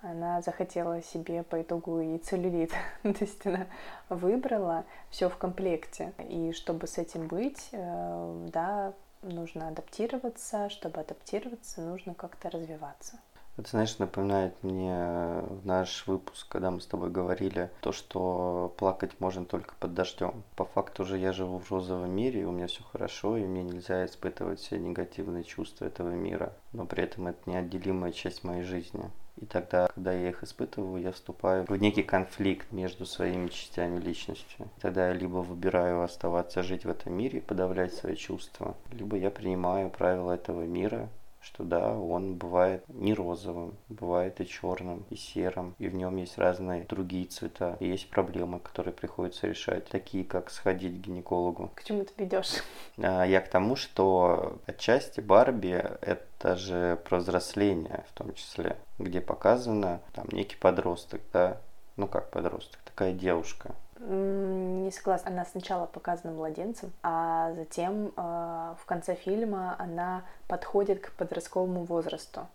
Она 0.00 0.42
захотела 0.42 1.02
себе 1.02 1.42
по 1.42 1.60
итогу 1.60 2.00
и 2.00 2.18
целлюлит. 2.18 2.70
То 3.02 3.16
есть 3.20 3.44
она 3.46 3.66
выбрала 4.08 4.84
все 5.10 5.28
в 5.28 5.36
комплекте. 5.36 6.12
И 6.28 6.52
чтобы 6.52 6.86
с 6.86 6.98
этим 6.98 7.26
быть, 7.26 7.68
э, 7.72 8.48
да, 8.52 8.92
нужно 9.22 9.68
адаптироваться. 9.68 10.68
Чтобы 10.70 11.00
адаптироваться, 11.00 11.80
нужно 11.80 12.14
как-то 12.14 12.48
развиваться. 12.48 13.18
Это, 13.58 13.68
знаешь, 13.70 13.98
напоминает 13.98 14.54
мне 14.62 15.42
наш 15.64 16.06
выпуск, 16.06 16.46
когда 16.48 16.70
мы 16.70 16.80
с 16.80 16.86
тобой 16.86 17.10
говорили, 17.10 17.70
то, 17.82 17.92
что 17.92 18.74
плакать 18.78 19.12
можно 19.18 19.44
только 19.44 19.74
под 19.78 19.92
дождем. 19.92 20.42
По 20.56 20.64
факту 20.64 21.04
же 21.04 21.18
я 21.18 21.32
живу 21.32 21.58
в 21.58 21.70
розовом 21.70 22.10
мире, 22.10 22.40
и 22.40 22.44
у 22.44 22.50
меня 22.50 22.66
все 22.66 22.82
хорошо, 22.82 23.36
и 23.36 23.44
мне 23.44 23.62
нельзя 23.62 24.06
испытывать 24.06 24.60
все 24.60 24.78
негативные 24.78 25.44
чувства 25.44 25.84
этого 25.84 26.08
мира. 26.10 26.54
Но 26.72 26.86
при 26.86 27.04
этом 27.04 27.26
это 27.26 27.38
неотделимая 27.50 28.12
часть 28.12 28.42
моей 28.42 28.62
жизни. 28.62 29.10
И 29.36 29.46
тогда, 29.46 29.88
когда 29.88 30.12
я 30.12 30.30
их 30.30 30.42
испытываю, 30.42 31.02
я 31.02 31.12
вступаю 31.12 31.64
в 31.66 31.76
некий 31.76 32.02
конфликт 32.02 32.70
между 32.70 33.04
своими 33.04 33.48
частями 33.48 33.98
личности. 33.98 34.66
Тогда 34.80 35.08
я 35.08 35.14
либо 35.14 35.38
выбираю 35.38 36.02
оставаться 36.02 36.62
жить 36.62 36.84
в 36.84 36.90
этом 36.90 37.14
мире 37.14 37.38
и 37.38 37.42
подавлять 37.42 37.94
свои 37.94 38.14
чувства, 38.14 38.76
либо 38.92 39.16
я 39.16 39.30
принимаю 39.30 39.90
правила 39.90 40.32
этого 40.32 40.62
мира, 40.62 41.08
что 41.42 41.64
да, 41.64 41.96
он 41.96 42.36
бывает 42.36 42.84
не 42.88 43.14
розовым, 43.14 43.76
бывает 43.88 44.40
и 44.40 44.46
черным, 44.46 45.04
и 45.10 45.16
серым, 45.16 45.74
и 45.78 45.88
в 45.88 45.94
нем 45.94 46.16
есть 46.16 46.38
разные 46.38 46.84
другие 46.84 47.26
цвета. 47.26 47.76
И 47.80 47.88
есть 47.88 48.08
проблемы, 48.08 48.60
которые 48.60 48.94
приходится 48.94 49.48
решать, 49.48 49.88
такие 49.88 50.24
как 50.24 50.50
сходить 50.50 50.98
к 50.98 51.06
гинекологу. 51.06 51.70
К 51.74 51.84
чему 51.84 52.04
ты 52.04 52.12
ведешь? 52.16 52.62
А, 52.98 53.24
Я 53.24 53.40
к 53.40 53.48
тому, 53.48 53.76
что 53.76 54.60
отчасти 54.66 55.20
Барби 55.20 55.84
это 56.00 56.56
же 56.56 57.00
про 57.08 57.18
взросление 57.18 58.04
в 58.08 58.12
том 58.16 58.32
числе, 58.34 58.76
где 58.98 59.20
показано 59.20 60.00
там 60.12 60.26
некий 60.32 60.56
подросток, 60.56 61.20
да, 61.32 61.60
ну 61.96 62.06
как 62.06 62.30
подросток, 62.30 62.80
такая 62.84 63.12
девушка, 63.12 63.74
Не 64.04 64.90
согласна. 64.90 65.30
Она 65.30 65.44
сначала 65.44 65.86
показана 65.86 66.34
младенцем, 66.34 66.92
а 67.02 67.52
затем 67.54 68.12
э, 68.16 68.74
в 68.80 68.84
конце 68.84 69.14
фильма 69.14 69.76
она 69.78 70.24
подходит 70.48 71.00
к 71.00 71.12
подростковому 71.12 71.84
возрасту. 71.84 72.48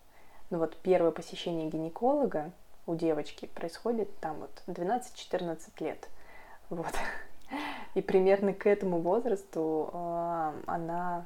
Ну 0.50 0.58
вот 0.58 0.76
первое 0.78 1.12
посещение 1.12 1.70
гинеколога 1.70 2.52
у 2.86 2.96
девочки 2.96 3.46
происходит 3.46 4.10
там 4.20 4.38
вот 4.40 4.64
12-14 4.68 5.58
лет. 5.80 6.10
Вот. 6.70 6.94
И 7.96 8.02
примерно 8.02 8.54
к 8.54 8.68
этому 8.68 9.00
возрасту 9.00 9.90
э, 9.94 10.54
она, 10.66 11.26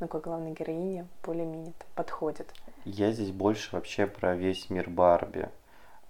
ну 0.00 0.08
как 0.08 0.24
главная 0.24 0.52
героиня, 0.52 1.06
более-менее 1.22 1.72
подходит. 1.94 2.52
Я 2.84 3.12
здесь 3.12 3.30
больше 3.30 3.76
вообще 3.76 4.08
про 4.08 4.34
весь 4.34 4.70
мир 4.70 4.90
Барби, 4.90 5.48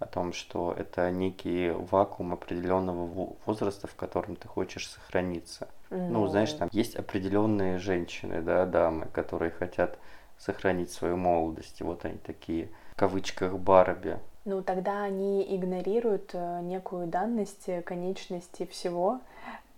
о 0.03 0.07
том, 0.07 0.33
что 0.33 0.75
это 0.77 1.11
некий 1.11 1.71
вакуум 1.71 2.33
определенного 2.33 3.07
во- 3.07 3.37
возраста, 3.47 3.87
в 3.87 3.95
котором 3.95 4.37
ты 4.37 4.49
хочешь 4.49 4.89
сохраниться. 4.89 5.69
Ну, 5.91 6.27
знаешь, 6.27 6.53
там 6.55 6.69
есть 6.73 6.97
определенные 6.97 7.79
женщины, 7.79 8.41
да, 8.43 8.67
дамы, 8.67 9.07
которые 9.13 9.51
хотят 9.51 9.99
сохранить 10.39 10.91
свою 10.91 11.17
молодость. 11.17 11.81
И 11.81 11.85
вот 11.85 12.05
они 12.05 12.17
такие, 12.19 12.69
в 12.93 12.97
кавычках, 12.97 13.53
Барби. 13.59 14.19
Ну, 14.45 14.63
тогда 14.63 15.05
они 15.05 15.45
игнорируют 15.55 16.31
э, 16.33 16.61
некую 16.63 17.07
данность 17.07 17.69
э, 17.69 17.81
конечности 17.83 18.67
всего 18.67 19.21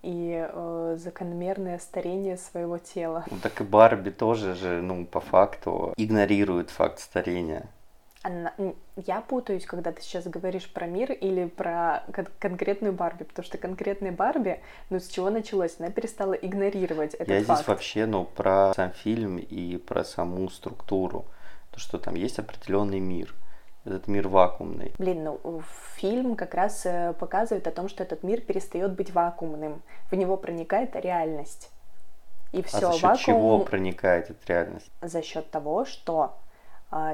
и 0.03 0.49
э, 0.51 0.97
закономерное 0.99 1.79
старение 1.79 2.37
своего 2.39 2.79
тела. 2.79 3.25
Ну, 3.31 3.37
так 3.43 3.61
и 3.61 3.65
Барби 3.65 4.11
тоже 4.11 4.55
же, 4.55 4.81
ну, 4.81 5.05
по 5.05 5.21
факту, 5.21 5.93
игнорирует 5.97 6.71
факт 6.71 7.01
старения. 7.01 7.67
Она... 8.25 8.55
Я 8.97 9.21
путаюсь, 9.21 9.67
когда 9.67 9.93
ты 9.93 10.01
сейчас 10.01 10.27
говоришь 10.27 10.73
про 10.73 10.87
мир 10.87 11.13
или 11.13 11.45
про 11.45 12.05
кон- 12.11 12.29
конкретную 12.39 12.95
Барби, 12.95 13.25
потому 13.25 13.45
что 13.45 13.59
конкретная 13.59 14.13
Барби, 14.13 14.61
ну 14.89 14.99
с 14.99 15.09
чего 15.09 15.29
началось? 15.29 15.77
Она 15.79 15.91
перестала 15.91 16.33
игнорировать 16.33 17.13
этот 17.13 17.29
Я 17.29 17.45
факт. 17.45 17.59
здесь 17.59 17.69
вообще, 17.69 18.07
ну, 18.07 18.25
про 18.25 18.73
сам 18.75 18.93
фильм 18.93 19.37
и 19.37 19.77
про 19.77 20.05
саму 20.05 20.49
структуру. 20.49 21.27
То, 21.71 21.79
что 21.79 21.99
там 21.99 22.15
есть 22.15 22.39
определенный 22.39 22.99
мир. 22.99 23.35
Этот 23.85 24.09
мир 24.09 24.29
вакуумный. 24.29 24.95
Блин, 24.97 25.25
ну 25.25 25.63
фильм 25.97 26.35
как 26.35 26.55
раз 26.55 26.87
э, 26.87 27.13
показывает 27.19 27.67
о 27.67 27.73
том, 27.73 27.91
что 27.91 28.03
этот 28.03 28.23
мир 28.23 28.41
перестает 28.41 28.95
быть 28.95 29.13
вакуумным. 29.13 29.83
В 30.11 30.15
него 30.15 30.39
проникает 30.39 30.97
реальность. 30.97 31.71
И 32.53 32.63
все, 32.63 32.89
а 32.89 32.93
за 32.93 32.93
счет 32.93 33.03
вакуум... 33.03 33.19
чего 33.19 33.59
проникает 33.59 34.31
эта 34.31 34.41
реальность? 34.47 34.91
За 35.03 35.21
счет 35.21 35.51
того, 35.51 35.85
что 35.85 36.21
а, 36.23 36.39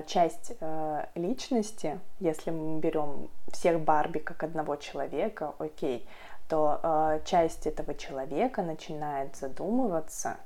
часть 0.07 0.53
э, 0.61 1.07
личности, 1.15 2.01
если 2.19 2.51
мы 2.51 2.81
берем 2.81 3.29
всех 3.49 3.81
Барби 3.81 4.19
как 4.19 4.43
одного 4.43 4.77
человека, 4.77 5.55
окей, 5.59 6.07
то 6.49 6.81
э, 6.83 7.21
часть 7.25 7.67
этого 7.67 7.95
человека 7.95 8.63
начинает 8.63 9.37
задумываться 9.37 10.37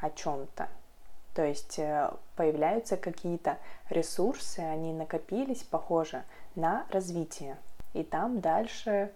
о 0.00 0.10
чем-то. 0.10 0.68
То 1.34 1.44
есть 1.44 1.78
э, 1.78 2.10
появляются 2.34 2.96
какие-то 2.96 3.58
ресурсы, 3.90 4.58
они 4.60 4.92
накопились, 4.92 5.62
похоже, 5.62 6.24
на 6.56 6.84
развитие. 6.90 7.58
И 7.94 8.02
там 8.02 8.40
дальше 8.40 9.12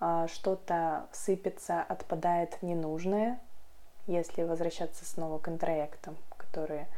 э, 0.00 0.26
что-то 0.32 1.06
сыпется, 1.12 1.82
отпадает 1.82 2.60
ненужное, 2.62 3.38
если 4.06 4.42
возвращаться 4.42 5.04
снова 5.04 5.38
к 5.38 5.48
интроектам, 5.48 6.16
которые 6.36 6.88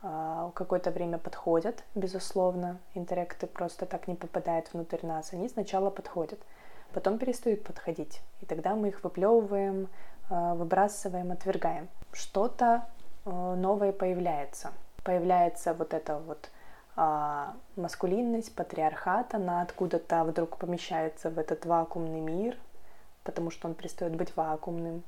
какое-то 0.00 0.90
время 0.90 1.18
подходят, 1.18 1.84
безусловно. 1.94 2.78
Интеракты 2.94 3.46
просто 3.46 3.86
так 3.86 4.08
не 4.08 4.14
попадают 4.14 4.72
внутрь 4.72 5.04
нас. 5.06 5.32
Они 5.32 5.48
сначала 5.48 5.90
подходят, 5.90 6.40
потом 6.92 7.18
перестают 7.18 7.64
подходить. 7.64 8.20
И 8.40 8.46
тогда 8.46 8.74
мы 8.74 8.88
их 8.88 9.04
выплевываем, 9.04 9.88
э, 10.30 10.54
выбрасываем, 10.54 11.32
отвергаем. 11.32 11.88
Что-то 12.12 12.86
Э, 13.24 13.54
новое 13.56 13.92
появляется. 13.92 14.72
Появляется 15.04 15.74
вот 15.74 15.94
эта 15.94 16.18
вот 16.18 16.50
а, 16.96 17.54
маскулинность, 17.76 18.54
патриархат, 18.54 19.34
она 19.34 19.62
откуда-то 19.62 20.24
вдруг 20.24 20.58
помещается 20.58 21.30
в 21.30 21.38
этот 21.38 21.64
вакуумный 21.64 22.20
мир, 22.20 22.58
потому 23.24 23.50
что 23.50 23.68
он 23.68 23.74
перестает 23.74 24.14
быть 24.14 24.36
вакуумным. 24.36 25.02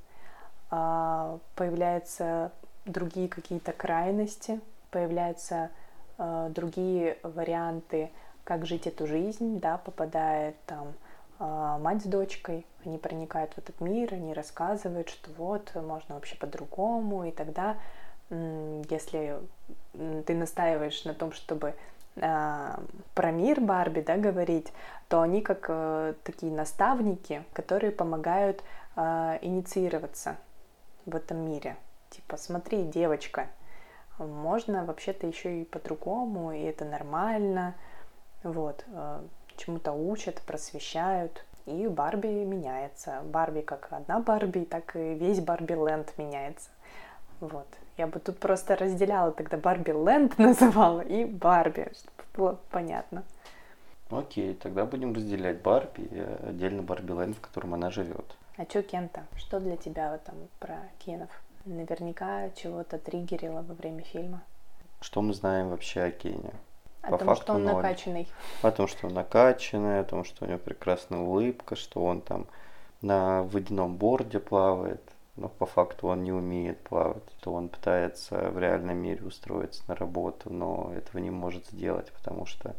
А, 0.71 1.39
появляются 1.57 2.53
другие 2.87 3.29
какие-то 3.29 3.73
крайности, 3.73 4.61
появляются 4.93 5.71
а, 6.19 6.49
другие 6.51 7.19
варианты, 7.25 8.11
как 8.45 8.67
жить 8.67 8.87
эту 8.87 9.09
жизнь, 9.09 9.59
да, 9.59 9.79
попадает 9.79 10.55
там 10.67 10.93
а, 11.41 11.79
мать 11.79 12.03
с 12.03 12.07
дочкой, 12.07 12.65
они 12.85 12.99
проникают 12.99 13.55
в 13.55 13.59
этот 13.59 13.81
мир, 13.81 14.15
они 14.15 14.33
рассказывают, 14.35 15.09
что 15.09 15.31
вот, 15.37 15.75
можно 15.75 16.15
вообще 16.15 16.37
по-другому, 16.37 17.25
и 17.25 17.33
тогда 17.33 17.77
если 18.31 19.39
ты 20.27 20.35
настаиваешь 20.35 21.05
на 21.05 21.13
том, 21.13 21.33
чтобы 21.33 21.75
э, 22.17 22.77
про 23.15 23.31
мир 23.31 23.61
Барби 23.61 24.01
да, 24.01 24.17
говорить, 24.17 24.73
то 25.09 25.21
они 25.21 25.43
как 25.43 25.67
э, 25.69 26.15
такие 26.25 26.51
наставники, 26.51 27.45
которые 27.53 27.93
помогают 27.93 28.63
э, 28.97 29.39
инициироваться 29.43 30.37
в 31.05 31.15
этом 31.15 31.45
мире. 31.45 31.77
Типа, 32.11 32.37
смотри, 32.37 32.85
девочка, 32.85 33.49
можно 34.19 34.85
вообще-то 34.85 35.27
еще 35.27 35.63
и 35.63 35.65
по-другому, 35.65 36.53
и 36.53 36.61
это 36.61 36.85
нормально. 36.85 37.75
Вот, 38.43 38.85
э, 38.89 39.23
чему-то 39.57 39.93
учат, 39.93 40.43
просвещают. 40.43 41.45
И 41.67 41.87
Барби 41.87 42.27
меняется. 42.27 43.23
Барби 43.25 43.61
как 43.61 43.89
одна 43.93 44.19
Барби, 44.21 44.65
так 44.65 44.97
и 44.97 45.15
весь 45.15 45.41
Барби 45.41 45.75
Ленд 45.75 46.17
меняется. 46.19 46.71
Вот. 47.41 47.67
Я 47.97 48.07
бы 48.07 48.19
тут 48.19 48.39
просто 48.39 48.75
разделяла 48.77 49.33
тогда 49.33 49.57
Барби 49.57 49.91
Ленд 49.91 50.39
называла 50.39 51.01
и 51.01 51.25
Барби, 51.25 51.93
чтобы 51.95 52.27
было 52.35 52.61
понятно. 52.71 53.23
Окей, 54.11 54.55
тогда 54.55 54.85
будем 54.85 55.15
разделять 55.15 55.63
Барби 55.63 56.03
и 56.03 56.21
отдельно 56.49 56.83
Барби 56.83 57.13
Ленд, 57.13 57.37
в 57.37 57.41
котором 57.41 57.75
она 57.75 57.91
живет. 57.91 58.37
А 58.57 58.65
что 58.65 58.83
Кента? 58.83 59.25
Что 59.37 59.61
для 59.61 59.77
тебя 59.77 60.19
там 60.19 60.35
про 60.59 60.81
Кенов? 60.99 61.31
Наверняка 61.65 62.51
чего-то 62.51 62.99
триггерило 62.99 63.63
во 63.63 63.75
время 63.75 64.03
фильма. 64.03 64.43
Что 65.01 65.23
мы 65.23 65.33
знаем 65.33 65.69
вообще 65.71 66.03
о 66.03 66.11
Кене? 66.11 66.53
О 67.03 67.11
По 67.11 67.19
том, 67.19 67.29
факту 67.29 67.43
что 67.43 67.53
он 67.55 67.65
ноль. 67.65 67.75
накачанный. 67.77 68.29
О 68.63 68.71
том, 68.71 68.87
что 68.89 69.07
он 69.07 69.15
накачанный, 69.15 70.01
о 70.01 70.05
том, 70.05 70.25
что 70.25 70.45
у 70.45 70.49
него 70.49 70.59
прекрасная 70.59 71.21
улыбка, 71.21 71.77
что 71.77 72.05
он 72.05 72.21
там 72.21 72.47
на 73.01 73.43
водяном 73.43 73.97
борде 73.97 74.39
плавает, 74.39 75.03
но 75.37 75.49
по 75.49 75.67
факту 75.67 76.09
он 76.09 76.23
не 76.25 76.33
умеет 76.33 76.79
плавать, 76.81 77.25
то 77.41 77.53
он 77.53 77.69
пытается 77.69 78.51
в 78.51 78.59
реальном 78.59 78.99
мире 78.99 79.25
устроиться 79.25 79.83
на 79.89 79.95
работу, 79.95 80.53
но 80.53 80.93
этого 80.95 81.21
не 81.21 81.31
может 81.31 81.67
сделать, 81.67 82.13
потому 82.13 82.47
что 82.47 82.75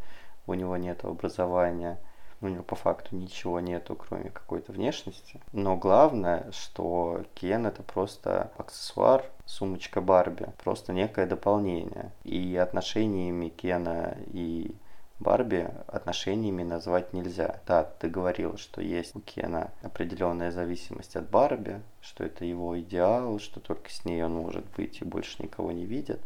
у 0.45 0.53
него 0.53 0.77
нет 0.77 1.03
образования, 1.03 1.99
у 2.47 2.49
него 2.49 2.63
по 2.63 2.75
факту 2.75 3.15
ничего 3.15 3.60
нету, 3.60 3.95
кроме 3.95 4.29
какой-то 4.29 4.71
внешности. 4.71 5.41
Но 5.51 5.75
главное, 5.75 6.51
что 6.51 7.23
Кен 7.36 7.65
это 7.65 7.84
просто 7.84 8.51
аксессуар, 8.58 9.25
сумочка 9.45 10.01
Барби, 10.01 10.47
просто 10.63 10.93
некое 10.93 11.25
дополнение. 11.25 12.12
И 12.23 12.56
отношениями 12.56 13.49
Кена 13.49 14.17
и 14.27 14.75
Барби 15.19 15.69
отношениями 15.88 16.63
назвать 16.63 17.13
нельзя. 17.13 17.62
Да, 17.65 17.84
ты 17.84 18.10
говорил, 18.10 18.58
что 18.58 18.82
есть 18.82 19.15
у 19.15 19.21
Кена 19.21 19.71
определенная 19.82 20.51
зависимость 20.51 21.15
от 21.15 21.29
Барби, 21.29 21.82
что 22.01 22.25
это 22.25 22.43
его 22.43 22.77
идеал, 22.79 23.39
что 23.39 23.60
только 23.60 23.89
с 23.89 24.03
ней 24.06 24.23
он 24.23 24.34
может 24.34 24.65
быть 24.75 25.01
и 25.01 25.06
больше 25.06 25.41
никого 25.41 25.71
не 25.71 25.86
видит. 25.86 26.19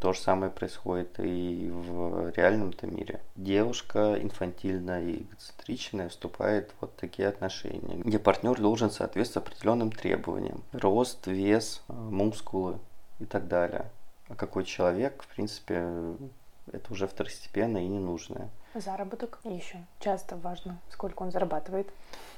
То 0.00 0.12
же 0.12 0.20
самое 0.20 0.50
происходит 0.50 1.18
и 1.18 1.70
в 1.70 2.30
реальном-то 2.30 2.86
мире. 2.86 3.20
Девушка 3.36 4.16
инфантильная 4.20 5.02
и 5.04 5.22
эгоцентричная 5.22 6.08
вступает 6.08 6.70
в 6.70 6.82
вот 6.82 6.96
такие 6.96 7.28
отношения, 7.28 7.96
где 7.96 8.18
партнер 8.18 8.58
должен 8.58 8.90
соответствовать 8.90 9.48
определенным 9.48 9.92
требованиям. 9.92 10.62
Рост, 10.72 11.26
вес, 11.26 11.82
мускулы 11.88 12.78
и 13.20 13.26
так 13.26 13.48
далее. 13.48 13.90
А 14.28 14.34
какой 14.34 14.64
человек, 14.64 15.22
в 15.22 15.34
принципе, 15.34 16.16
это 16.72 16.92
уже 16.92 17.06
второстепенно 17.06 17.78
и 17.78 17.86
ненужное. 17.86 18.48
Заработок 18.80 19.38
еще. 19.44 19.78
Часто 20.00 20.36
важно, 20.36 20.78
сколько 20.90 21.22
он 21.22 21.30
зарабатывает. 21.30 21.88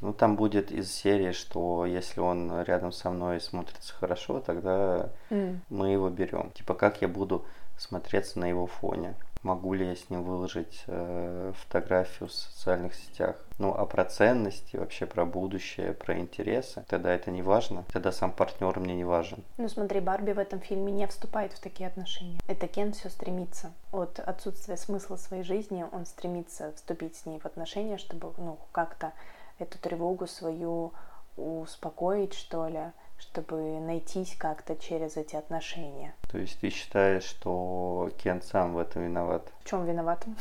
Ну, 0.01 0.13
там 0.13 0.37
будет 0.37 0.71
из 0.71 0.93
серии, 0.93 1.33
что 1.33 1.85
если 1.85 2.21
он 2.21 2.63
рядом 2.63 2.93
со 2.93 3.11
мной 3.11 3.41
смотрится 3.41 3.93
хорошо, 3.95 4.41
тогда 4.41 5.11
mm. 5.31 5.59
мы 5.69 5.89
его 5.89 6.09
берем. 6.11 6.53
Типа, 6.53 6.75
как 6.75 7.03
я 7.03 7.09
буду 7.09 7.45
смотреться 7.77 8.39
на 8.39 8.47
его 8.47 8.67
фоне? 8.67 9.15
Могу 9.43 9.75
ли 9.75 9.87
я 9.87 9.97
с 9.97 10.11
ним 10.11 10.23
выложить 10.23 10.83
э, 10.87 11.53
фотографию 11.57 12.29
в 12.29 12.33
социальных 12.33 12.95
сетях. 12.95 13.37
Ну, 13.59 13.75
а 13.75 13.87
про 13.87 14.05
ценности, 14.05 14.77
вообще 14.77 15.07
про 15.07 15.25
будущее, 15.25 15.93
про 15.93 16.19
интересы, 16.19 16.85
тогда 16.89 17.13
это 17.13 17.31
не 17.31 17.43
важно, 17.43 17.85
тогда 17.93 18.13
сам 18.13 18.33
партнер 18.33 18.79
мне 18.79 18.95
не 18.95 19.05
важен. 19.05 19.43
Ну, 19.57 19.69
смотри, 19.69 20.01
Барби 20.01 20.33
в 20.33 20.39
этом 20.39 20.61
фильме 20.61 20.93
не 20.93 21.07
вступает 21.07 21.53
в 21.53 21.61
такие 21.61 21.89
отношения. 21.89 22.39
Это 22.47 22.69
Кен 22.69 22.93
все 22.93 23.09
стремится. 23.09 23.73
От 23.93 24.21
отсутствия 24.21 24.77
смысла 24.77 25.17
своей 25.17 25.43
жизни 25.43 25.85
он 25.91 26.07
стремится 26.07 26.73
вступить 26.73 27.17
с 27.17 27.27
ней 27.27 27.41
в 27.41 27.47
отношения, 27.47 27.99
чтобы, 27.99 28.33
ну, 28.39 28.59
как-то 28.73 29.13
эту 29.59 29.79
тревогу 29.79 30.27
свою 30.27 30.93
успокоить, 31.37 32.35
что 32.35 32.69
ли, 32.69 32.93
чтобы 33.19 33.81
найтись 33.81 34.37
как-то 34.39 34.77
через 34.77 35.17
эти 35.17 35.37
отношения. 35.37 36.15
То 36.31 36.39
есть 36.39 36.59
ты 36.61 36.71
считаешь, 36.71 37.25
что 37.25 38.11
Кен 38.19 38.43
сам 38.43 38.75
в 38.75 38.79
этом 38.79 39.05
виноват? 39.05 39.49
В 39.61 39.69
чем 39.69 39.85
виноват? 39.85 40.25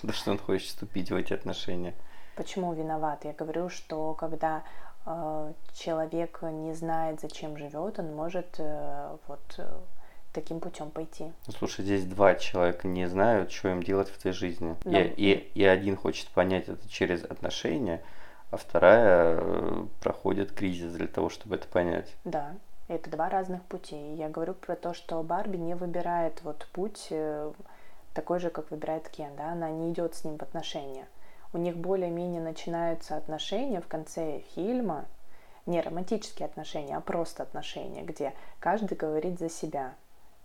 Да 0.00 0.12
что 0.12 0.30
он 0.30 0.38
хочет 0.38 0.68
вступить 0.68 1.10
в 1.10 1.16
эти 1.16 1.32
отношения. 1.32 1.92
Почему 2.36 2.72
виноват? 2.72 3.24
Я 3.24 3.32
говорю, 3.32 3.68
что 3.68 4.14
когда 4.14 4.62
э, 5.04 5.52
человек 5.74 6.38
не 6.42 6.72
знает, 6.72 7.20
зачем 7.20 7.56
живет, 7.56 7.98
он 7.98 8.14
может 8.14 8.60
э, 8.60 9.16
вот 9.26 9.40
э, 9.58 9.68
таким 10.32 10.60
путем 10.60 10.90
пойти. 10.90 11.32
Ну, 11.46 11.52
слушай, 11.58 11.84
здесь 11.84 12.04
два 12.04 12.36
человека 12.36 12.86
не 12.86 13.08
знают, 13.08 13.50
что 13.50 13.70
им 13.70 13.82
делать 13.82 14.08
в 14.08 14.18
этой 14.18 14.30
жизни. 14.30 14.76
Но... 14.84 14.98
И, 14.98 15.08
и, 15.16 15.32
и 15.54 15.64
один 15.64 15.96
хочет 15.96 16.28
понять 16.28 16.68
это 16.68 16.88
через 16.88 17.24
отношения, 17.24 18.02
а 18.50 18.56
вторая 18.56 19.38
э, 19.40 19.86
проходит 20.00 20.52
кризис 20.52 20.92
для 20.92 21.06
того, 21.06 21.28
чтобы 21.28 21.56
это 21.56 21.68
понять. 21.68 22.14
Да, 22.24 22.54
это 22.88 23.10
два 23.10 23.28
разных 23.28 23.62
пути. 23.64 24.14
Я 24.14 24.28
говорю 24.28 24.54
про 24.54 24.74
то, 24.74 24.94
что 24.94 25.22
Барби 25.22 25.56
не 25.56 25.74
выбирает 25.74 26.40
вот 26.42 26.66
путь 26.72 27.08
э, 27.10 27.52
такой 28.14 28.40
же, 28.40 28.50
как 28.50 28.70
выбирает 28.70 29.08
Кен, 29.08 29.36
да, 29.36 29.52
она 29.52 29.70
не 29.70 29.92
идет 29.92 30.14
с 30.14 30.24
ним 30.24 30.38
в 30.38 30.42
отношения. 30.42 31.06
У 31.52 31.58
них 31.58 31.76
более-менее 31.76 32.40
начинаются 32.40 33.16
отношения 33.16 33.80
в 33.80 33.86
конце 33.86 34.40
фильма, 34.54 35.04
не 35.66 35.80
романтические 35.80 36.46
отношения, 36.46 36.96
а 36.96 37.00
просто 37.00 37.42
отношения, 37.42 38.02
где 38.02 38.32
каждый 38.58 38.96
говорит 38.96 39.38
за 39.38 39.50
себя. 39.50 39.94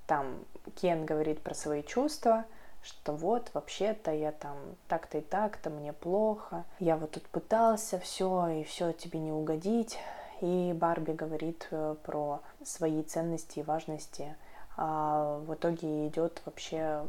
Там 0.06 0.44
Кен 0.82 1.06
говорит 1.06 1.42
про 1.42 1.54
свои 1.54 1.82
чувства, 1.82 2.44
что 2.84 3.14
вот 3.14 3.50
вообще-то 3.54 4.12
я 4.12 4.32
там 4.32 4.58
так-то 4.88 5.20
и 5.20 5.22
так-то, 5.22 5.70
мне 5.70 5.94
плохо, 5.94 6.66
я 6.80 6.98
вот 6.98 7.12
тут 7.12 7.24
пытался 7.28 7.98
все, 8.00 8.48
и 8.48 8.64
все 8.64 8.92
тебе 8.92 9.20
не 9.20 9.32
угодить. 9.32 9.98
И 10.42 10.74
Барби 10.76 11.14
говорит 11.14 11.68
э, 11.72 11.96
про 12.04 12.42
свои 12.64 13.02
ценности 13.04 13.60
и 13.60 13.64
важности, 13.64 14.36
а 14.76 15.40
в 15.40 15.54
итоге 15.54 16.08
идет 16.08 16.42
вообще 16.46 17.06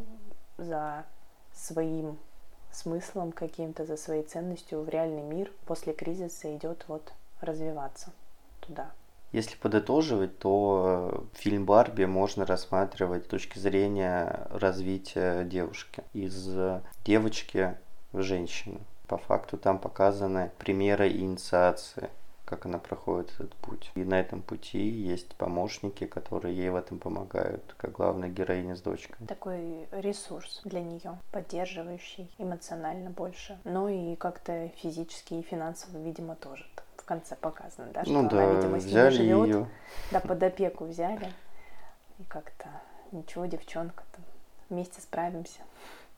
за 0.56 1.04
своим 1.52 2.18
смыслом 2.70 3.32
каким-то, 3.32 3.84
за 3.84 3.96
своей 3.96 4.22
ценностью 4.22 4.82
в 4.82 4.88
реальный 4.88 5.22
мир 5.22 5.50
после 5.66 5.92
кризиса 5.92 6.54
идет 6.56 6.84
вот 6.86 7.12
развиваться 7.40 8.12
туда. 8.60 8.90
Если 9.34 9.56
подытоживать, 9.56 10.38
то 10.38 11.10
э, 11.34 11.38
фильм 11.40 11.66
Барби 11.66 12.04
можно 12.04 12.46
рассматривать 12.46 13.24
с 13.24 13.26
точки 13.26 13.58
зрения 13.58 14.46
развития 14.50 15.42
девушки. 15.42 16.04
Из 16.12 16.56
девочки 17.04 17.76
в 18.12 18.22
женщину. 18.22 18.78
По 19.08 19.18
факту 19.18 19.58
там 19.58 19.80
показаны 19.80 20.52
примеры 20.58 21.10
инициации 21.10 22.10
как 22.44 22.66
она 22.66 22.78
проходит 22.78 23.32
этот 23.32 23.54
путь. 23.56 23.90
И 23.94 24.04
на 24.04 24.20
этом 24.20 24.42
пути 24.42 24.78
есть 24.78 25.34
помощники, 25.34 26.06
которые 26.06 26.54
ей 26.54 26.68
в 26.68 26.76
этом 26.76 26.98
помогают, 26.98 27.74
как 27.78 27.92
главная 27.92 28.28
героиня 28.28 28.76
с 28.76 28.82
дочкой. 28.82 29.26
Такой 29.26 29.88
ресурс 29.90 30.60
для 30.64 30.82
нее, 30.82 31.18
поддерживающий 31.32 32.30
эмоционально 32.38 33.10
больше, 33.10 33.58
но 33.64 33.88
и 33.88 34.14
как-то 34.16 34.68
физически 34.76 35.34
и 35.34 35.42
финансово, 35.42 35.98
видимо, 35.98 36.36
тоже 36.36 36.66
в 37.04 37.06
конце 37.06 37.36
показано, 37.36 37.88
да, 37.92 38.02
что 38.02 38.12
ну, 38.14 38.28
да, 38.30 38.42
она, 38.42 38.54
видимо, 38.54 38.80
с 38.80 38.86
ним 38.86 39.10
живет, 39.10 39.46
ее. 39.46 39.68
да, 40.10 40.20
под 40.20 40.42
опеку 40.42 40.86
взяли, 40.86 41.30
и 42.18 42.24
как-то 42.24 42.66
ничего, 43.12 43.44
девчонка, 43.44 44.04
там, 44.12 44.24
вместе 44.70 45.02
справимся. 45.02 45.60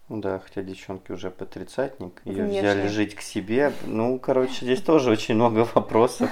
Ну 0.09 0.21
да, 0.21 0.39
хотя 0.39 0.63
девчонки 0.63 1.11
уже 1.11 1.33
по 1.33 1.45
тридцатник, 1.45 2.23
ее 2.25 2.45
взяли 2.45 2.87
жить 2.87 3.17
к 3.17 3.21
себе. 3.21 3.73
Ну, 3.85 4.21
короче, 4.21 4.65
здесь 4.65 4.81
тоже 4.81 5.11
очень 5.11 5.35
много 5.35 5.67
вопросов. 5.75 6.31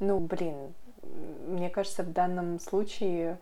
Ну, 0.00 0.18
блин, 0.18 0.74
мне 1.46 1.70
кажется, 1.70 2.02
в 2.02 2.12
данном 2.12 2.58
случае 2.58 3.38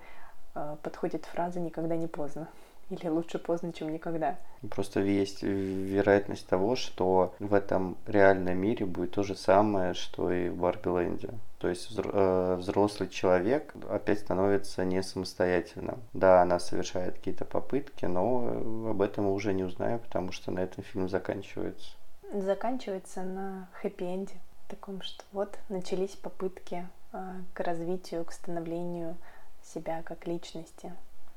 э, 0.55 0.77
подходит 0.83 1.25
фраза 1.25 1.59
«никогда 1.59 1.97
не 1.97 2.07
поздно». 2.07 2.49
Или 2.91 3.07
лучше 3.07 3.39
поздно, 3.39 3.73
чем 3.73 3.93
никогда. 3.93 4.37
Просто 4.69 5.01
есть 5.01 5.43
вероятность 5.43 6.47
того, 6.47 6.75
что 6.75 7.35
в 7.39 7.55
этом 7.55 7.97
реальном 8.07 8.59
мире 8.59 8.85
будет 8.85 9.13
то 9.13 9.23
же 9.23 9.37
самое, 9.37 9.95
что 9.95 10.33
и 10.33 10.49
в 10.49 10.57
Барби 10.57 11.19
То 11.59 11.69
есть 11.69 11.97
э, 11.97 12.57
взрослый 12.59 13.09
человек 13.09 13.73
опять 13.89 14.19
становится 14.19 14.85
не 14.85 15.03
самостоятельным. 15.05 16.01
Да, 16.13 16.43
она 16.43 16.59
совершает 16.59 17.15
какие-то 17.15 17.45
попытки, 17.45 18.07
но 18.07 18.91
об 18.91 19.01
этом 19.03 19.27
мы 19.27 19.35
уже 19.35 19.53
не 19.53 19.63
узнаем, 19.63 20.01
потому 20.01 20.33
что 20.33 20.51
на 20.51 20.59
этом 20.59 20.83
фильм 20.83 21.09
заканчивается. 21.09 21.93
Заканчивается 22.35 23.23
на 23.23 23.69
хэппи-энде. 23.81 24.35
Таком, 24.69 25.01
что 25.03 25.25
вот 25.33 25.59
начались 25.69 26.17
попытки 26.17 26.89
э, 27.13 27.19
к 27.55 27.61
развитию, 27.61 28.25
к 28.25 28.33
становлению 28.33 29.17
себя 29.63 30.03
как 30.03 30.27
личности 30.27 30.93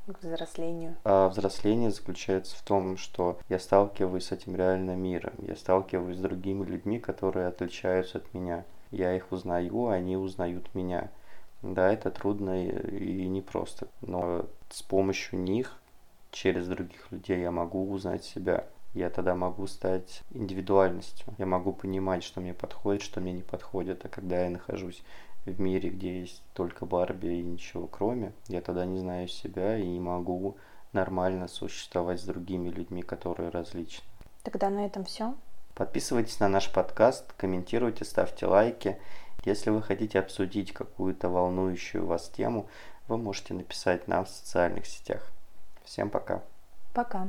взрослению? 0.07 0.95
А 1.03 1.29
взросление 1.29 1.91
заключается 1.91 2.55
в 2.57 2.61
том, 2.61 2.97
что 2.97 3.37
я 3.49 3.59
сталкиваюсь 3.59 4.25
с 4.25 4.31
этим 4.31 4.55
реальным 4.55 4.99
миром, 4.99 5.33
я 5.39 5.55
сталкиваюсь 5.55 6.17
с 6.17 6.21
другими 6.21 6.65
людьми, 6.65 6.99
которые 6.99 7.47
отличаются 7.47 8.17
от 8.19 8.33
меня. 8.33 8.65
Я 8.91 9.15
их 9.15 9.31
узнаю, 9.31 9.87
они 9.87 10.17
узнают 10.17 10.73
меня. 10.75 11.09
Да, 11.61 11.91
это 11.91 12.11
трудно 12.11 12.65
и 12.65 13.27
непросто, 13.27 13.87
но 14.01 14.45
с 14.69 14.83
помощью 14.83 15.39
них, 15.39 15.79
через 16.31 16.67
других 16.67 17.11
людей 17.11 17.39
я 17.41 17.51
могу 17.51 17.89
узнать 17.89 18.23
себя. 18.23 18.65
Я 18.93 19.09
тогда 19.09 19.33
могу 19.33 19.65
стать 19.65 20.21
индивидуальностью. 20.31 21.25
Я 21.39 21.47
могу 21.47 21.73
понимать, 21.73 22.23
что 22.23 22.41
мне 22.41 22.53
подходит, 22.53 23.01
что 23.01 23.21
мне 23.21 23.33
не 23.33 23.41
подходит. 23.41 24.05
А 24.05 24.09
когда 24.09 24.43
я 24.43 24.51
нахожусь 24.51 25.01
в 25.45 25.59
мире, 25.59 25.89
где 25.89 26.21
есть 26.21 26.41
только 26.53 26.85
Барби 26.85 27.27
и 27.27 27.43
ничего 27.43 27.87
кроме, 27.87 28.33
я 28.47 28.61
тогда 28.61 28.85
не 28.85 28.99
знаю 28.99 29.27
себя 29.27 29.77
и 29.77 29.85
не 29.85 29.99
могу 29.99 30.57
нормально 30.93 31.47
существовать 31.47 32.21
с 32.21 32.23
другими 32.23 32.69
людьми, 32.69 33.01
которые 33.01 33.49
различны. 33.49 34.03
Тогда 34.43 34.69
на 34.69 34.85
этом 34.85 35.05
все. 35.05 35.35
Подписывайтесь 35.73 36.39
на 36.39 36.47
наш 36.49 36.71
подкаст, 36.71 37.33
комментируйте, 37.33 38.05
ставьте 38.05 38.45
лайки. 38.45 38.99
Если 39.43 39.71
вы 39.71 39.81
хотите 39.81 40.19
обсудить 40.19 40.71
какую-то 40.71 41.29
волнующую 41.29 42.05
вас 42.05 42.29
тему, 42.29 42.67
вы 43.07 43.17
можете 43.17 43.53
написать 43.53 44.07
нам 44.07 44.25
в 44.25 44.29
социальных 44.29 44.85
сетях. 44.85 45.31
Всем 45.83 46.09
пока. 46.09 46.41
Пока. 46.93 47.27